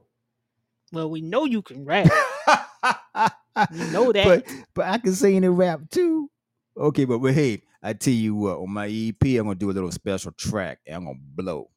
[0.92, 2.10] Well, we know you can rap.
[3.70, 4.24] We know that.
[4.46, 6.30] But but I can sing and rap too.
[6.74, 9.72] Okay, but, but hey, I tell you what, on my EP, I'm gonna do a
[9.72, 11.70] little special track and I'm gonna blow.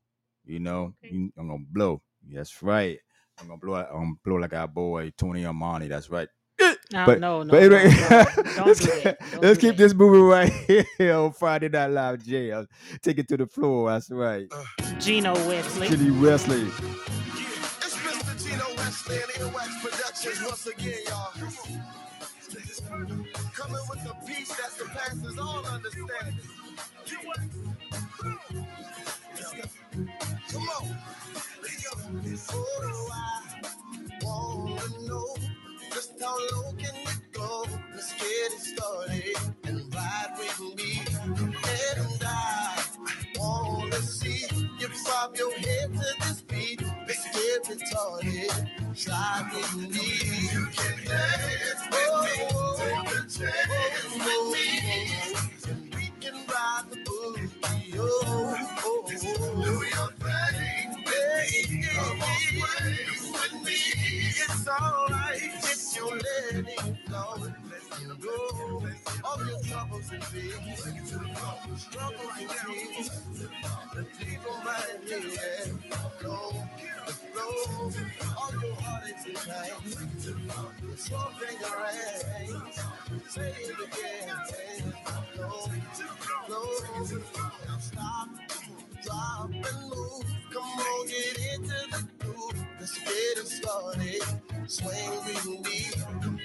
[0.46, 1.30] You know, Okay.
[1.38, 2.02] I'm gonna blow.
[2.32, 2.98] That's right.
[3.40, 3.76] I'm gonna blow.
[3.76, 5.90] I'm gonna blow like our boy Tony Armani.
[5.90, 6.30] That's right.
[6.94, 7.52] No, But- no, no.
[7.52, 8.26] but anyway, no, no.
[8.56, 10.52] Don't let's, do keep- Don't let's keep this moving right
[10.98, 12.66] here on Friday Night Live Jail.
[13.02, 13.90] Take it to the floor.
[13.92, 14.48] That's right.
[14.52, 14.64] Uh.
[15.00, 15.88] Gino Wesley.
[15.88, 16.62] Kenny Wesley.
[16.62, 18.50] It's Mr.
[18.50, 21.32] Gino Wesley and Ear Wax Productions once again, y'all.
[23.54, 26.40] Coming with a piece that surpasses all understanding.
[30.52, 30.98] Come on.
[32.54, 33.35] Oh,
[36.22, 37.66] how low can you go?
[37.94, 39.36] Let's get it started
[39.66, 41.02] and ride with me.
[41.24, 42.86] And I
[43.38, 44.46] wanna see
[44.80, 46.82] you bob your head to this beat.
[47.08, 48.98] Let's get retarded.
[48.98, 50.08] Slide with me.
[50.54, 52.48] You can dance with me.
[52.78, 55.96] Take a chance with me.
[55.98, 57.98] We can ride the boogie.
[57.98, 59.64] Oh, oh, oh.
[59.64, 60.10] Do your
[61.48, 61.62] It's
[64.68, 66.66] alright if you let it
[67.10, 67.24] go.
[69.24, 70.86] All your troubles and fears.
[70.86, 71.10] Leave
[74.44, 75.80] them right here.
[76.22, 76.38] Go.
[77.34, 77.92] Flow.
[78.38, 79.38] All your heartaches and
[79.96, 80.26] pains.
[80.98, 82.80] Slow finger hands.
[83.30, 84.94] Say it again.
[85.36, 85.72] Flow.
[87.68, 88.30] Now stop.
[89.06, 90.26] Drop and move.
[90.54, 92.66] Come on, get into the groove.
[92.80, 94.24] Let's get it started.
[94.68, 95.88] Swing with me.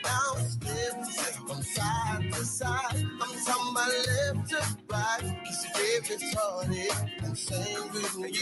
[0.04, 1.06] Now step
[1.48, 3.06] from side to side.
[3.22, 5.38] I'm from my left to right.
[5.46, 6.92] Just get it started
[7.24, 8.32] and sing with me.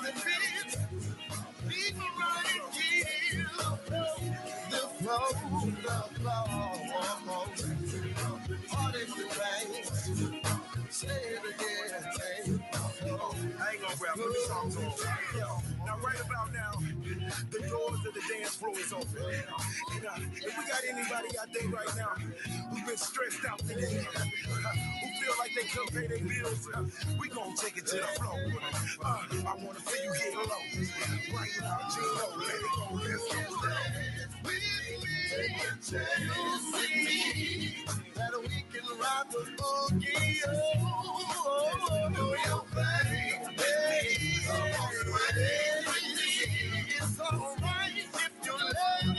[0.06, 0.76] And fears.
[2.72, 3.46] Here.
[4.70, 5.28] The flow,
[5.82, 6.46] the flow.
[10.90, 12.60] Say it again.
[13.60, 13.96] I ain't gonna
[14.70, 14.80] to
[15.86, 16.75] now right about now,
[17.50, 19.08] the doors of the dance floor is open.
[19.16, 22.12] Uh, if we got anybody out there right now
[22.70, 26.84] who's been stressed out today, who feel like they can't pay their bills, uh,
[27.20, 28.40] we gonna take it to the floor.
[29.04, 30.44] Uh, I wanna feel you get low.
[31.36, 33.76] Right now, Gino, let it go, let's go.
[38.14, 40.40] that we can ride the boogie.
[41.48, 44.36] Oh, do your thing, baby.
[45.36, 45.85] It's
[47.32, 49.15] alright if you let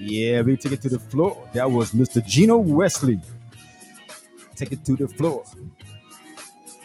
[0.00, 1.46] Yeah, we take it to the floor.
[1.52, 2.24] That was Mr.
[2.26, 3.20] Gino Wesley.
[4.56, 5.44] Take it to the floor.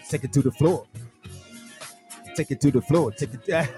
[0.10, 0.86] Take it to the floor.
[2.36, 3.12] Take it to the floor.
[3.14, 3.48] Take it.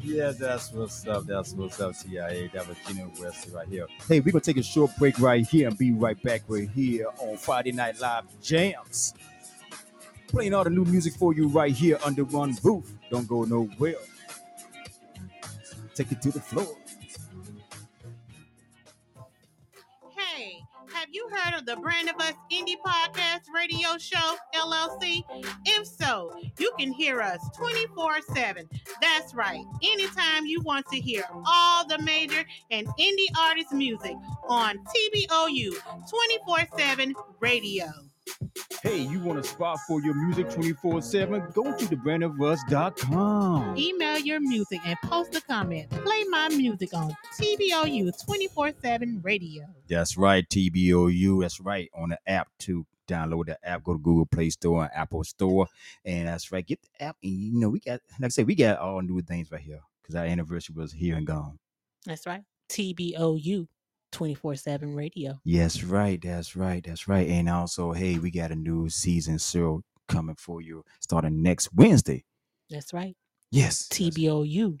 [0.00, 1.26] yeah, that's what's up.
[1.26, 2.50] That's what's up, TIA.
[2.54, 3.88] That was Gino Wesley right here.
[4.08, 6.42] Hey, we're gonna take a short break right here and be right back.
[6.46, 9.12] We're here on Friday Night Live Jams.
[10.28, 12.92] Playing all the new music for you right here under one roof.
[13.10, 13.96] Don't go nowhere.
[15.96, 16.76] Take it to the floor.
[21.14, 25.22] You heard of the Brand of Us Indie Podcast Radio Show, LLC?
[25.64, 28.68] If so, you can hear us 24 7.
[29.00, 34.16] That's right, anytime you want to hear all the major and indie artist music
[34.48, 35.76] on TBOU
[36.10, 37.86] 24 7 radio.
[38.82, 41.42] Hey, you want a spot for your music 24 7?
[41.54, 43.78] Go to thebrandofus.com.
[43.78, 45.88] Email your music and post a comment.
[45.90, 49.64] Play my music on TBOU 24 7 radio.
[49.88, 51.40] That's right, TBOU.
[51.40, 52.86] That's right, on the app too.
[53.08, 55.66] Download the app, go to Google Play Store and Apple Store.
[56.04, 57.16] And that's right, get the app.
[57.22, 59.80] And you know, we got, like I said, we got all new things right here
[60.02, 61.58] because our anniversary was here and gone.
[62.04, 63.66] That's right, TBOU
[64.14, 65.34] 24 7 radio.
[65.44, 66.20] Yes, right.
[66.22, 66.82] That's right.
[66.84, 67.28] That's right.
[67.28, 72.24] And also, hey, we got a new season zero coming for you starting next Wednesday.
[72.70, 73.14] That's right,
[73.50, 73.86] Yes.
[73.88, 74.78] TBOU.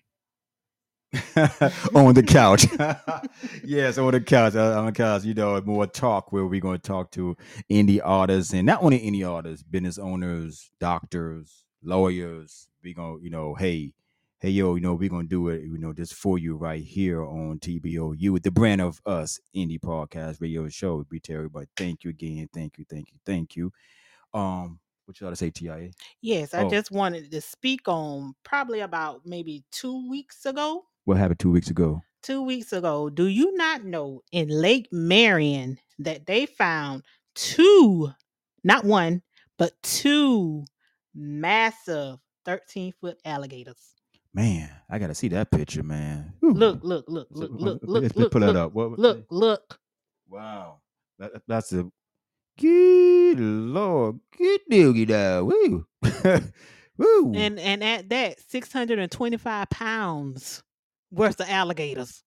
[1.94, 2.66] on the couch.
[3.64, 4.54] yes, on the couch.
[4.56, 7.36] uh, On the couch, you know, more talk where we're going to talk to
[7.70, 12.68] indie artists and not only indie artists, business owners, doctors, lawyers.
[12.82, 13.92] We're going to, you know, hey,
[14.44, 16.84] hey, yo, you know, we're going to do it, you know, just for you right
[16.84, 21.02] here on TBOU with the brand of us indie podcast radio show.
[21.10, 22.50] We tell everybody, thank you again.
[22.52, 22.84] Thank you.
[22.86, 23.18] Thank you.
[23.24, 23.72] Thank you.
[24.34, 25.92] Um, what you ought to say, TIA?
[26.20, 26.68] Yes, I Oh.
[26.68, 30.84] just wanted to speak on probably about maybe two weeks ago.
[31.06, 32.02] What happened two weeks ago?
[32.22, 37.02] Two weeks ago, do you not know in Lake Marion that they found
[37.34, 38.10] two,
[38.62, 39.22] not one,
[39.56, 40.66] but two
[41.14, 43.94] massive 13 foot alligators?
[44.34, 46.32] Man, I got to see that picture, man.
[46.42, 48.72] Look, look, look, look, look, look, let's look, pull that up.
[48.74, 49.78] What- look, look.
[50.28, 50.78] Wow.
[51.20, 51.86] That, that's a
[52.58, 54.18] good lord.
[54.36, 55.46] Good doogie dog.
[55.46, 55.86] Woo.
[56.96, 57.32] Woo.
[57.34, 60.62] And and at that, 625 pounds
[61.12, 62.22] worth of alligators.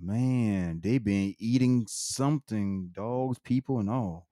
[0.00, 4.26] Man, they been eating something, dogs, people, and all.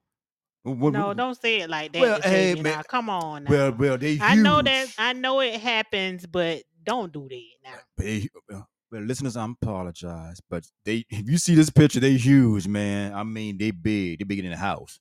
[0.63, 2.01] What- No, what- don't say it like that.
[2.01, 2.83] Well, hey, man.
[2.89, 3.51] Come on now.
[3.51, 4.95] Well, well, they I know that.
[4.99, 7.79] I know it happens, but don't do that uh, now.
[7.97, 12.67] They, well, well, listeners, I apologize, but they if you see this picture, they huge,
[12.67, 13.13] man.
[13.15, 14.19] I mean, they big.
[14.19, 14.99] They bigger than the house.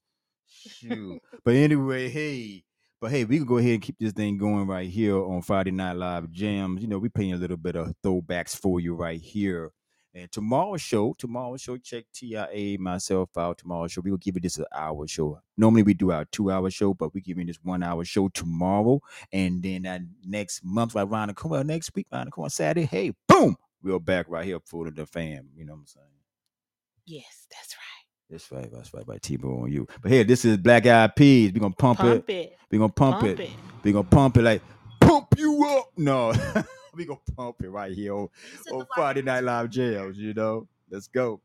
[0.48, 1.22] Shoot.
[1.46, 2.64] but anyway, hey,
[3.00, 5.72] but hey, we can go ahead and keep this thing going right here on Friday
[5.72, 6.82] Night Live Jams.
[6.82, 9.72] You know, we playing a little bit of throwbacks for you right here.
[10.18, 13.60] And tomorrow's show, tomorrow's show, check TIA myself out.
[13.60, 15.40] Tomorrow's show, we will give you this an hour show.
[15.58, 18.28] Normally we do our two hour show, but we give you this one hour show
[18.30, 19.00] tomorrow.
[19.32, 22.88] And then that next month, right around the corner, next week, around the corner, Saturday,
[22.88, 25.50] hey, boom, we're back right here for the fam.
[25.56, 26.06] You know what I'm saying?
[27.06, 28.32] Yes, that's right.
[28.32, 29.88] That's right, that's right, by TBOU.
[30.02, 31.54] But here, this is Black Eyed Peas.
[31.54, 32.34] We're gonna pump, Pump it.
[32.34, 32.58] it.
[32.72, 33.40] We're gonna pump, Pump it.
[33.42, 33.50] it.
[33.84, 34.62] We're gonna pump it like
[35.00, 35.92] pump you up.
[35.96, 36.34] No,
[36.98, 38.28] we gonna pump it right here on,
[38.72, 40.68] on Friday Night Live Jams, you know.
[40.90, 41.40] Let's go.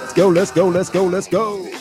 [0.00, 1.71] Let's go, let's go, let's go, let's go.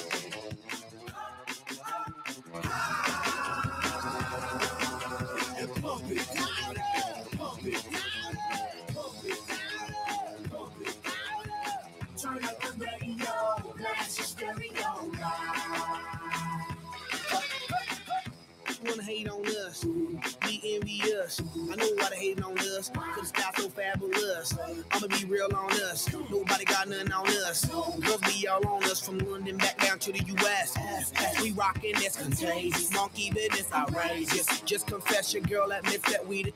[33.74, 34.62] Outrageous.
[34.62, 36.54] Just confess your girl admits that we the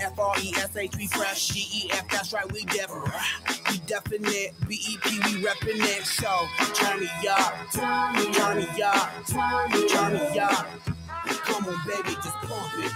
[0.00, 1.48] F R E S H, we fresh.
[1.48, 2.90] G E F, that's right, we def.
[3.70, 4.54] We definite.
[4.66, 6.04] B E P, we reppin' it.
[6.04, 10.66] So, turn me up, turn me up, turn me up.
[11.26, 12.92] Come on, baby, just pump it.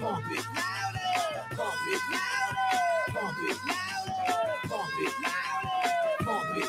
[0.00, 0.44] Pump it.
[1.56, 2.00] Pump it.
[3.12, 3.56] Pump it.
[4.68, 5.12] Pump it.
[6.24, 6.68] Pump it.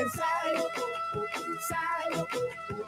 [0.00, 0.56] Inside.
[1.46, 2.87] Inside.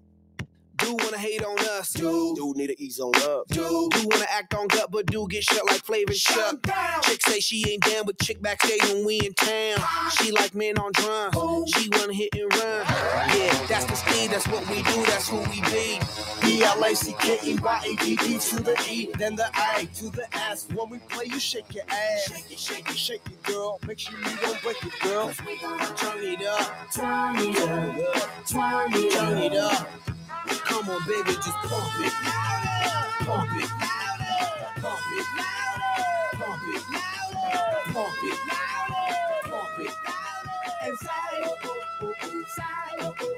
[0.81, 3.47] Do wanna hate on us, Dude, dude need to ease on up.
[3.49, 6.57] Do do wanna act on gut, but do get shut like Flavor Chuck.
[7.03, 9.77] Chick say she ain't down, but chick backstage when we in town.
[10.17, 11.31] She like men on drum.
[11.67, 12.85] She wanna hit and run.
[13.37, 14.31] Yeah, that's the speed.
[14.31, 15.05] That's what we do.
[15.05, 15.99] That's who we be.
[16.41, 20.67] B-L-A-C-K-E-Y-A-D-D to the E, then the I to the S.
[20.73, 22.23] When we play, you shake your ass.
[22.27, 23.79] Shake it, shake it, shake it, girl.
[23.87, 25.31] Make sure you don't break it, girl.
[25.31, 29.27] Turn it up, Turn it up, turn it up.
[29.27, 30.10] turn it up.
[30.71, 32.13] Come on, baby, just pump it,
[33.25, 33.69] pump it,
[34.81, 35.27] pump it,
[36.39, 36.79] pump it,
[37.93, 38.39] pump it,
[39.51, 39.93] pump it.
[40.83, 41.43] And side,
[42.47, 43.33] side, oh, oh.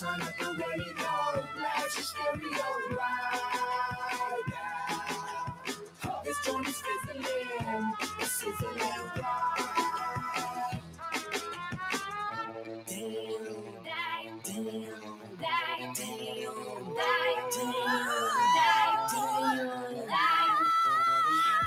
[0.00, 3.65] Turn up the radio, blast your stereo right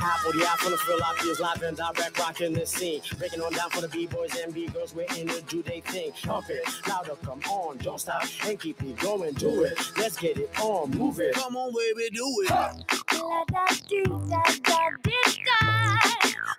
[0.09, 2.99] Half for the eye from the fill out is live and direct rocking the scene.
[3.19, 6.11] Breaking on down for the B-boys and B-girls, we're in to do they thing.
[6.23, 9.77] Pump it, louder, come on, don't stop and keep it going, do it.
[9.97, 11.35] Let's get it on, move it.
[11.35, 12.49] Come on, baby, do it.
[12.49, 15.59] La da dee da da dee da.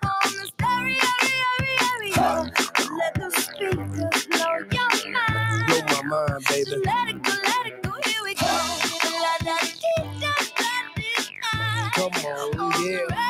[0.07, 2.97] On the stereo, stereo, stereo.
[2.97, 5.67] Let the speakers blow your mind.
[5.67, 6.83] Blow my mind, So baby.
[6.85, 8.47] let it go, let it go, here we go.
[8.47, 11.89] La da dee da da dee da.
[11.95, 13.20] Come on, On the yeah.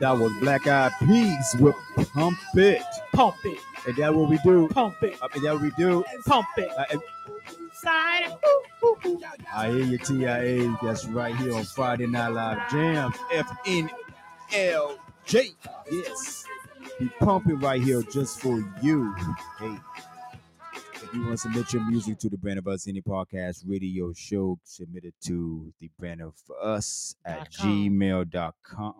[0.00, 1.74] That was Black Eyed Peas with
[2.14, 2.82] Pump It.
[3.12, 4.66] Pump it, And that what we do.
[4.68, 6.04] pump it, I mean, that what we do.
[6.26, 6.70] pump it.
[6.76, 6.84] Uh,
[7.74, 8.36] Side.
[9.54, 10.76] I hear you, TIA.
[10.82, 13.14] That's right here on Friday Night Live Jams.
[13.32, 13.88] FNLJ.
[15.90, 16.44] Yes.
[16.98, 19.14] Be pumping right here just for you.
[19.58, 19.76] Hey.
[21.02, 24.12] If you want to submit your music to the Brand of Us Indie Podcast radio
[24.12, 28.94] show, submit it to the Brand of Us at gmail.com.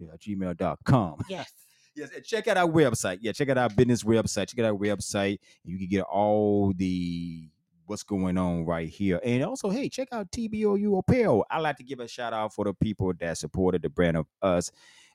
[0.00, 1.24] Yeah, gmail.com.
[1.28, 1.52] Yes.
[1.96, 3.18] Yes, and check out our website.
[3.20, 4.48] Yeah, check out our business website.
[4.48, 5.40] Check out our website.
[5.64, 7.50] You can get all the
[7.86, 9.20] what's going on right here.
[9.24, 11.44] And also, hey, check out TBOU Apparel.
[11.50, 14.26] I like to give a shout out for the people that supported the brand of
[14.40, 14.70] us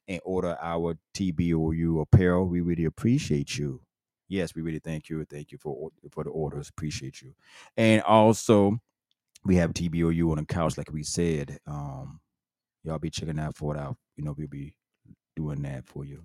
[0.07, 2.45] and order our TBOU apparel.
[2.45, 3.81] We really appreciate you.
[4.27, 5.23] Yes, we really thank you.
[5.25, 6.69] Thank you for for the orders.
[6.69, 7.33] Appreciate you.
[7.77, 8.77] And also,
[9.45, 11.59] we have TBOU on the couch, like we said.
[11.67, 12.19] Um,
[12.86, 13.97] y'all be checking that for it out.
[14.15, 14.75] You know, we'll be
[15.36, 16.21] doing that for you.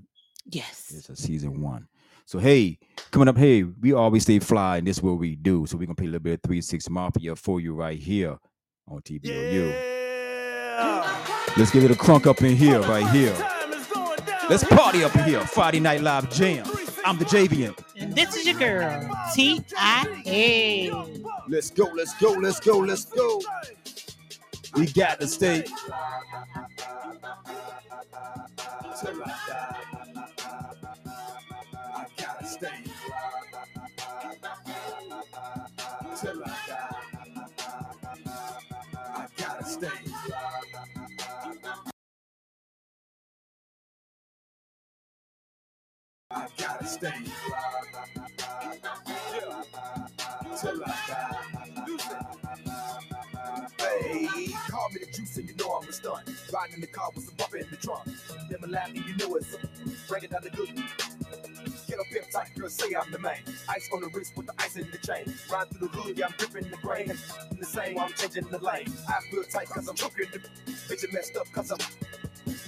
[0.46, 0.92] Yes.
[0.94, 1.88] It's a season one.
[2.26, 2.78] So hey,
[3.10, 5.66] coming up, hey, we always stay fly, and this is what we do.
[5.66, 8.38] So we're gonna play a little bit of three six mafia for you right here
[8.86, 9.90] on TBOU.
[11.56, 13.34] Let's give it a crunk up in here, right here.
[14.48, 15.40] Let's party up in here.
[15.40, 16.66] Friday Night Live Jam.
[17.04, 17.76] I'm the Javian.
[17.96, 20.90] And this is your girl, T.I.A.
[21.48, 23.40] Let's go, let's go, let's go, let's go.
[24.76, 25.64] We got to stay.
[29.00, 29.76] Till I die.
[31.74, 32.84] I gotta stay.
[36.20, 36.96] Till I die.
[38.94, 39.88] I gotta stay.
[46.30, 47.12] I gotta stay.
[50.60, 52.29] Till I die.
[54.70, 56.28] Call me the juice and you know I'm a stunt.
[56.52, 58.08] Riding in the car with some bump in the trunk.
[58.50, 59.56] Then laugh and you know it's
[60.08, 60.68] bringing down the good.
[61.88, 63.38] Get up here tight, girl, say I'm the man.
[63.68, 65.34] Ice on the wrist with the ice in the chain.
[65.50, 67.10] Ride through the hood, yeah, I'm gripping the grain.
[67.50, 68.92] In the same I'm changing the lane.
[69.08, 71.78] I feel tight cause I'm choking the bitch messed up cause I'm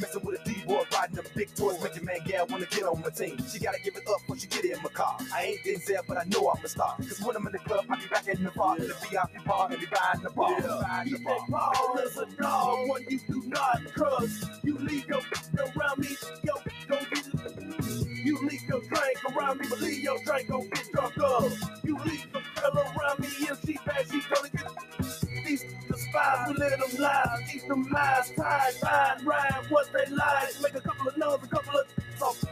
[0.01, 1.83] messing with a D-boy riding them big toys.
[1.83, 3.37] Make your man gal wanna get on my team.
[3.51, 5.17] She gotta give it up when she get in my car.
[5.35, 6.97] I ain't Denzel, but I know I'm a star.
[6.97, 8.77] Cause when I'm in the club, I be back in the bar.
[8.79, 10.61] In the VIP bar, and be riding the bar.
[10.61, 11.73] Riding the bar.
[11.75, 14.45] Paul is a dog, one you do not trust.
[14.63, 15.21] You leave your
[15.77, 16.09] around me,
[16.43, 16.55] yo,
[16.89, 17.27] don't get
[18.25, 21.51] You leave your drink around me, but leave your drink gon' get drunk up.
[21.85, 25.65] You leave the girl around me, if she bad, she gonna get these
[26.13, 30.75] spies, we let them lie, keep them lies tied, ride, ride, what they lies, make
[30.75, 31.87] a couple of no's, a couple of
[32.19, 32.45] songs.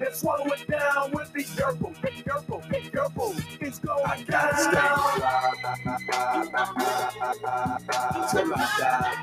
[0.00, 3.34] And swallow it down with the careful, be careful, be careful.
[3.60, 5.20] It's going I gotta down.
[8.30, 9.14] Till I die.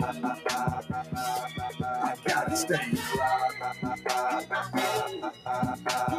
[1.81, 2.91] I gotta stay.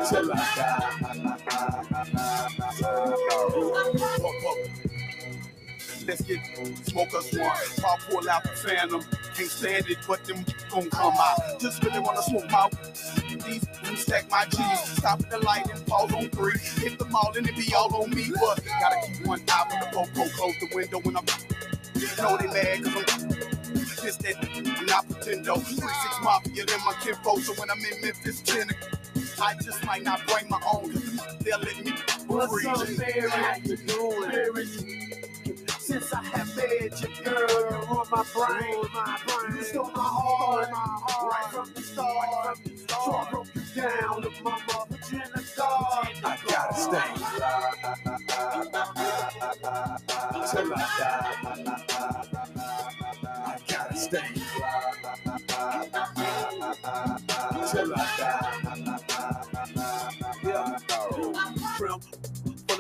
[0.09, 1.07] Till I die.
[6.07, 6.39] Let's get
[6.87, 7.57] smoke us one.
[7.83, 9.03] Pop pull out the phantom.
[9.35, 11.61] Can't stand it, but them gon' come out.
[11.61, 12.71] Just really wanna smoke my
[13.45, 13.67] these
[13.99, 14.81] stack my G's.
[14.99, 16.59] Stop at the light and pause on three.
[16.59, 18.31] Hit the mall and it be all on me.
[18.41, 20.29] But gotta keep one eye on the popo.
[20.37, 21.25] Close the window when I'm
[21.95, 25.57] You know they mad cause I'm this that not pretendo.
[25.57, 27.41] Three six mafia than my kinfolk.
[27.41, 28.69] So when I'm in Memphis, ten,
[29.43, 30.93] I just might not bring my own.
[31.41, 31.93] They'll let me
[32.29, 33.31] What's up, Mary?
[33.31, 35.26] How you doing?
[35.87, 40.69] Since I have met you, girl, on my brain, my brain, you stole my heart,
[40.73, 43.05] my heart, right from the start, from the start.
[43.05, 44.33] So I broke you down, look,
[45.13, 46.09] you in the dark.
[46.25, 47.11] I gotta stay.
[50.51, 51.77] Till I die.
[53.37, 54.31] I gotta stay.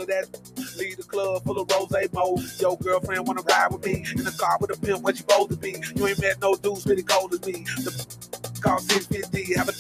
[0.08, 0.76] Of that.
[0.78, 2.38] Leave the club full of rose mo.
[2.60, 5.02] Yo, girlfriend wanna ride with me in the car with a pimp.
[5.02, 5.76] What you supposed to be?
[5.94, 7.64] You ain't met no dudes really cold as me.
[7.82, 9.72] The car 650, have a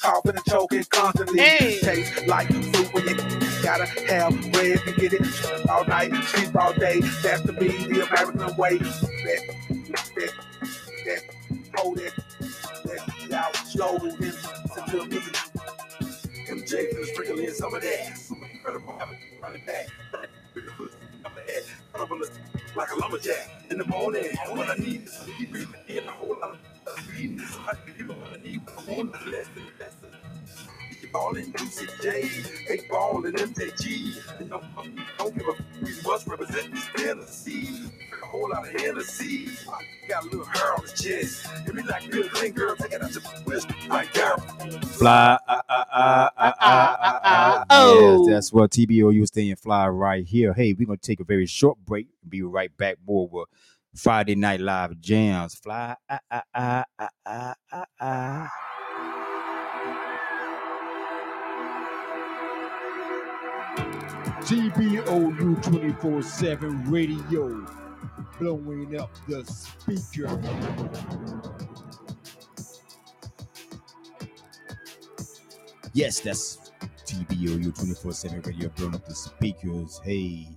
[0.00, 1.40] coughing and choking constantly.
[1.40, 1.78] Hey.
[1.78, 3.16] Taste like fruit when you
[3.62, 5.68] gotta have bread to get it.
[5.68, 7.00] All night, sleep all day.
[7.22, 8.78] That's to be the American way.
[8.78, 9.54] That,
[9.88, 10.32] that,
[11.04, 11.22] that,
[11.76, 12.12] hold it,
[12.84, 14.32] that, out slow and then
[14.86, 15.20] to me.
[16.48, 18.39] MJ sprinkle in some of that.
[18.66, 18.76] I'm
[22.76, 24.24] like a lumberjack in the morning.
[24.50, 27.40] What I need is a deep breathing in a whole lot of reading.
[27.40, 29.48] I can give what I need, I want the less
[31.12, 31.82] than the less.
[31.82, 34.40] You ballin' UCJ, hey ballin' MJG.
[34.40, 37.90] And I'm, I'm, don't give a f- we must represent this Tennessee.
[38.22, 39.48] A whole lot of Hennessy.
[40.08, 41.46] Got a little hair on his chest.
[41.66, 43.68] It be like Bill Clinton, girl, take it out your wrist.
[43.88, 44.38] Like, girl.
[44.38, 47.64] Fly, ah, ah, ah, ah, ah, ah, ah.
[47.70, 48.26] Oh.
[48.26, 50.52] Yes, that's what TBOU staying fly right here.
[50.52, 52.08] Hey, we're gonna take a very short break.
[52.28, 53.48] Be right back more with
[53.94, 55.54] Friday Night Live jams.
[55.54, 56.84] Fly, ah, ah, ah,
[57.26, 58.50] ah, ah, ah,
[64.50, 67.64] TBOU 24 7 radio
[68.40, 70.26] blowing up the speaker.
[75.92, 76.72] Yes, that's
[77.06, 80.00] TBOU 24 7 radio blowing up the speakers.
[80.02, 80.48] Hey,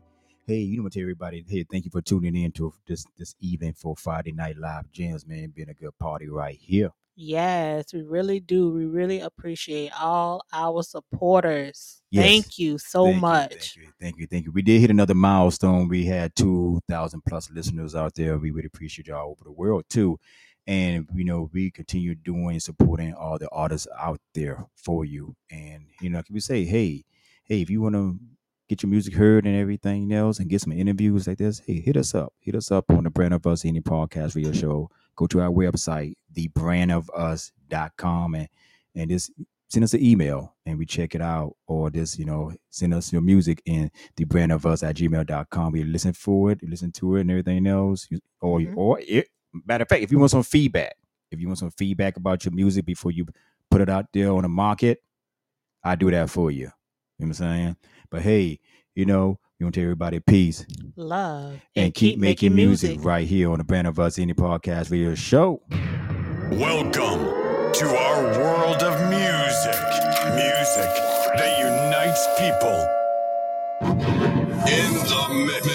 [0.46, 1.46] hey, you know what, everybody?
[1.48, 5.26] Hey, thank you for tuning in to this this evening for Friday Night Live Jams,
[5.26, 5.54] man.
[5.56, 6.89] Being a good party right here.
[7.16, 8.72] Yes, we really do.
[8.72, 12.02] We really appreciate all our supporters.
[12.10, 12.26] Yes.
[12.26, 13.50] Thank you so Thank you, much.
[13.50, 14.52] thank you, thank you, thank you.
[14.52, 15.88] We did hit another milestone.
[15.88, 18.38] We had 2,000 plus listeners out there.
[18.39, 20.20] We really appreciate y'all over the world too.
[20.66, 25.36] And, you know, we continue doing, supporting all the artists out there for you.
[25.52, 27.04] And, you know, like we say, hey,
[27.44, 28.18] hey, if you want to
[28.74, 31.95] get your music heard and everything else and get some interviews like this, hey, hit
[31.95, 32.34] us up.
[32.39, 34.89] Hit us up on the Brand of Us Indie Podcast Radio Show.
[35.15, 38.47] Go to our website, thebrandofus.com, and,
[38.95, 39.32] and just
[39.69, 41.55] send us an email and we check it out.
[41.67, 45.71] Or just, you know, send us your music in the brand of us at gmail.com.
[45.71, 48.07] We listen for it, listen to it and everything else.
[48.41, 48.76] Or, Mhm.
[48.76, 49.28] or it,
[49.67, 50.95] matter of fact, if you want some feedback,
[51.32, 53.26] if you want some feedback about your music before you
[53.69, 55.03] put it out there on the market,
[55.84, 56.71] I do that for you.
[57.19, 57.76] You know what I'm saying?
[58.14, 58.59] But hey,
[58.93, 63.49] you know, you want to tell everybody peace Love and, keep, making, music, right here
[63.49, 65.64] on the Brand of Us Indie Podcast Radio Show.
[66.51, 66.93] Welcome
[67.74, 69.82] to our world of music.
[70.38, 70.93] Music
[71.41, 72.78] that unites people.
[74.70, 75.66] In the mix.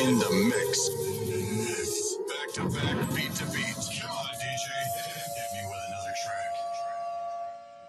[0.00, 0.90] In the mix.
[2.26, 3.78] Back to back, beat to beat.
[4.02, 4.66] Come on, DJ.
[4.98, 6.50] Hit me with another track.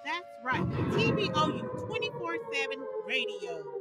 [0.06, 0.62] That's right.
[0.92, 3.81] TBOU 24 7 radio.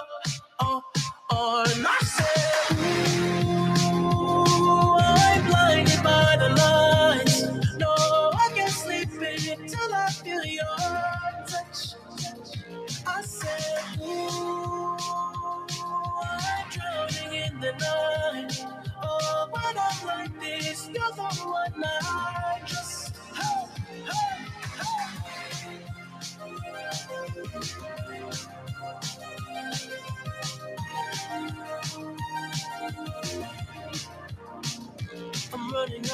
[1.83, 2.30] Oh,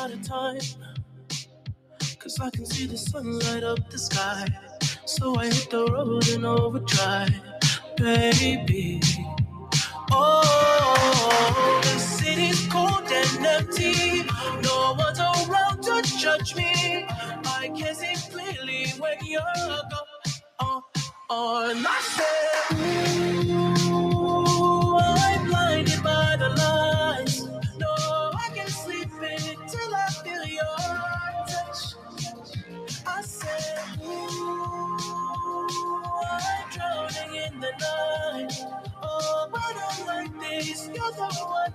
[0.08, 0.60] out of time.
[2.20, 4.48] Cause I can see the sun light up the sky.
[5.06, 7.34] So I hit the road and overdrive,
[7.98, 9.02] baby.
[10.12, 14.24] Oh, the city's cold and empty.
[14.62, 17.06] No one's around to judge me.
[17.60, 20.12] I can see clearly when you're gone.
[20.60, 20.82] On,
[21.30, 22.97] on, I said.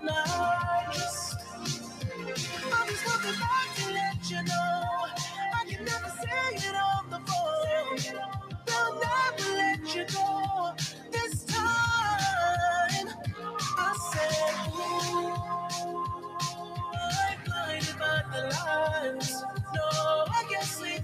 [0.02, 1.36] never.
[2.72, 4.82] I'm just coming back to let you know
[5.54, 7.98] I can never say it on the phone.
[8.66, 10.74] They'll never let you go
[11.12, 13.08] this time.
[13.78, 14.72] I said,
[16.94, 19.42] I'm blinded by the lights.
[19.74, 19.82] No,
[20.28, 21.02] I can't sleep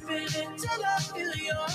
[0.84, 1.68] I feel your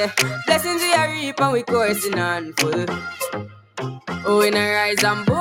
[0.00, 0.12] yeah.
[0.46, 2.86] Blessings we are reaping, we coursing on full.
[4.24, 5.39] Oh, in a rise and boom.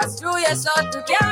[0.00, 1.27] pass through your soul to carry.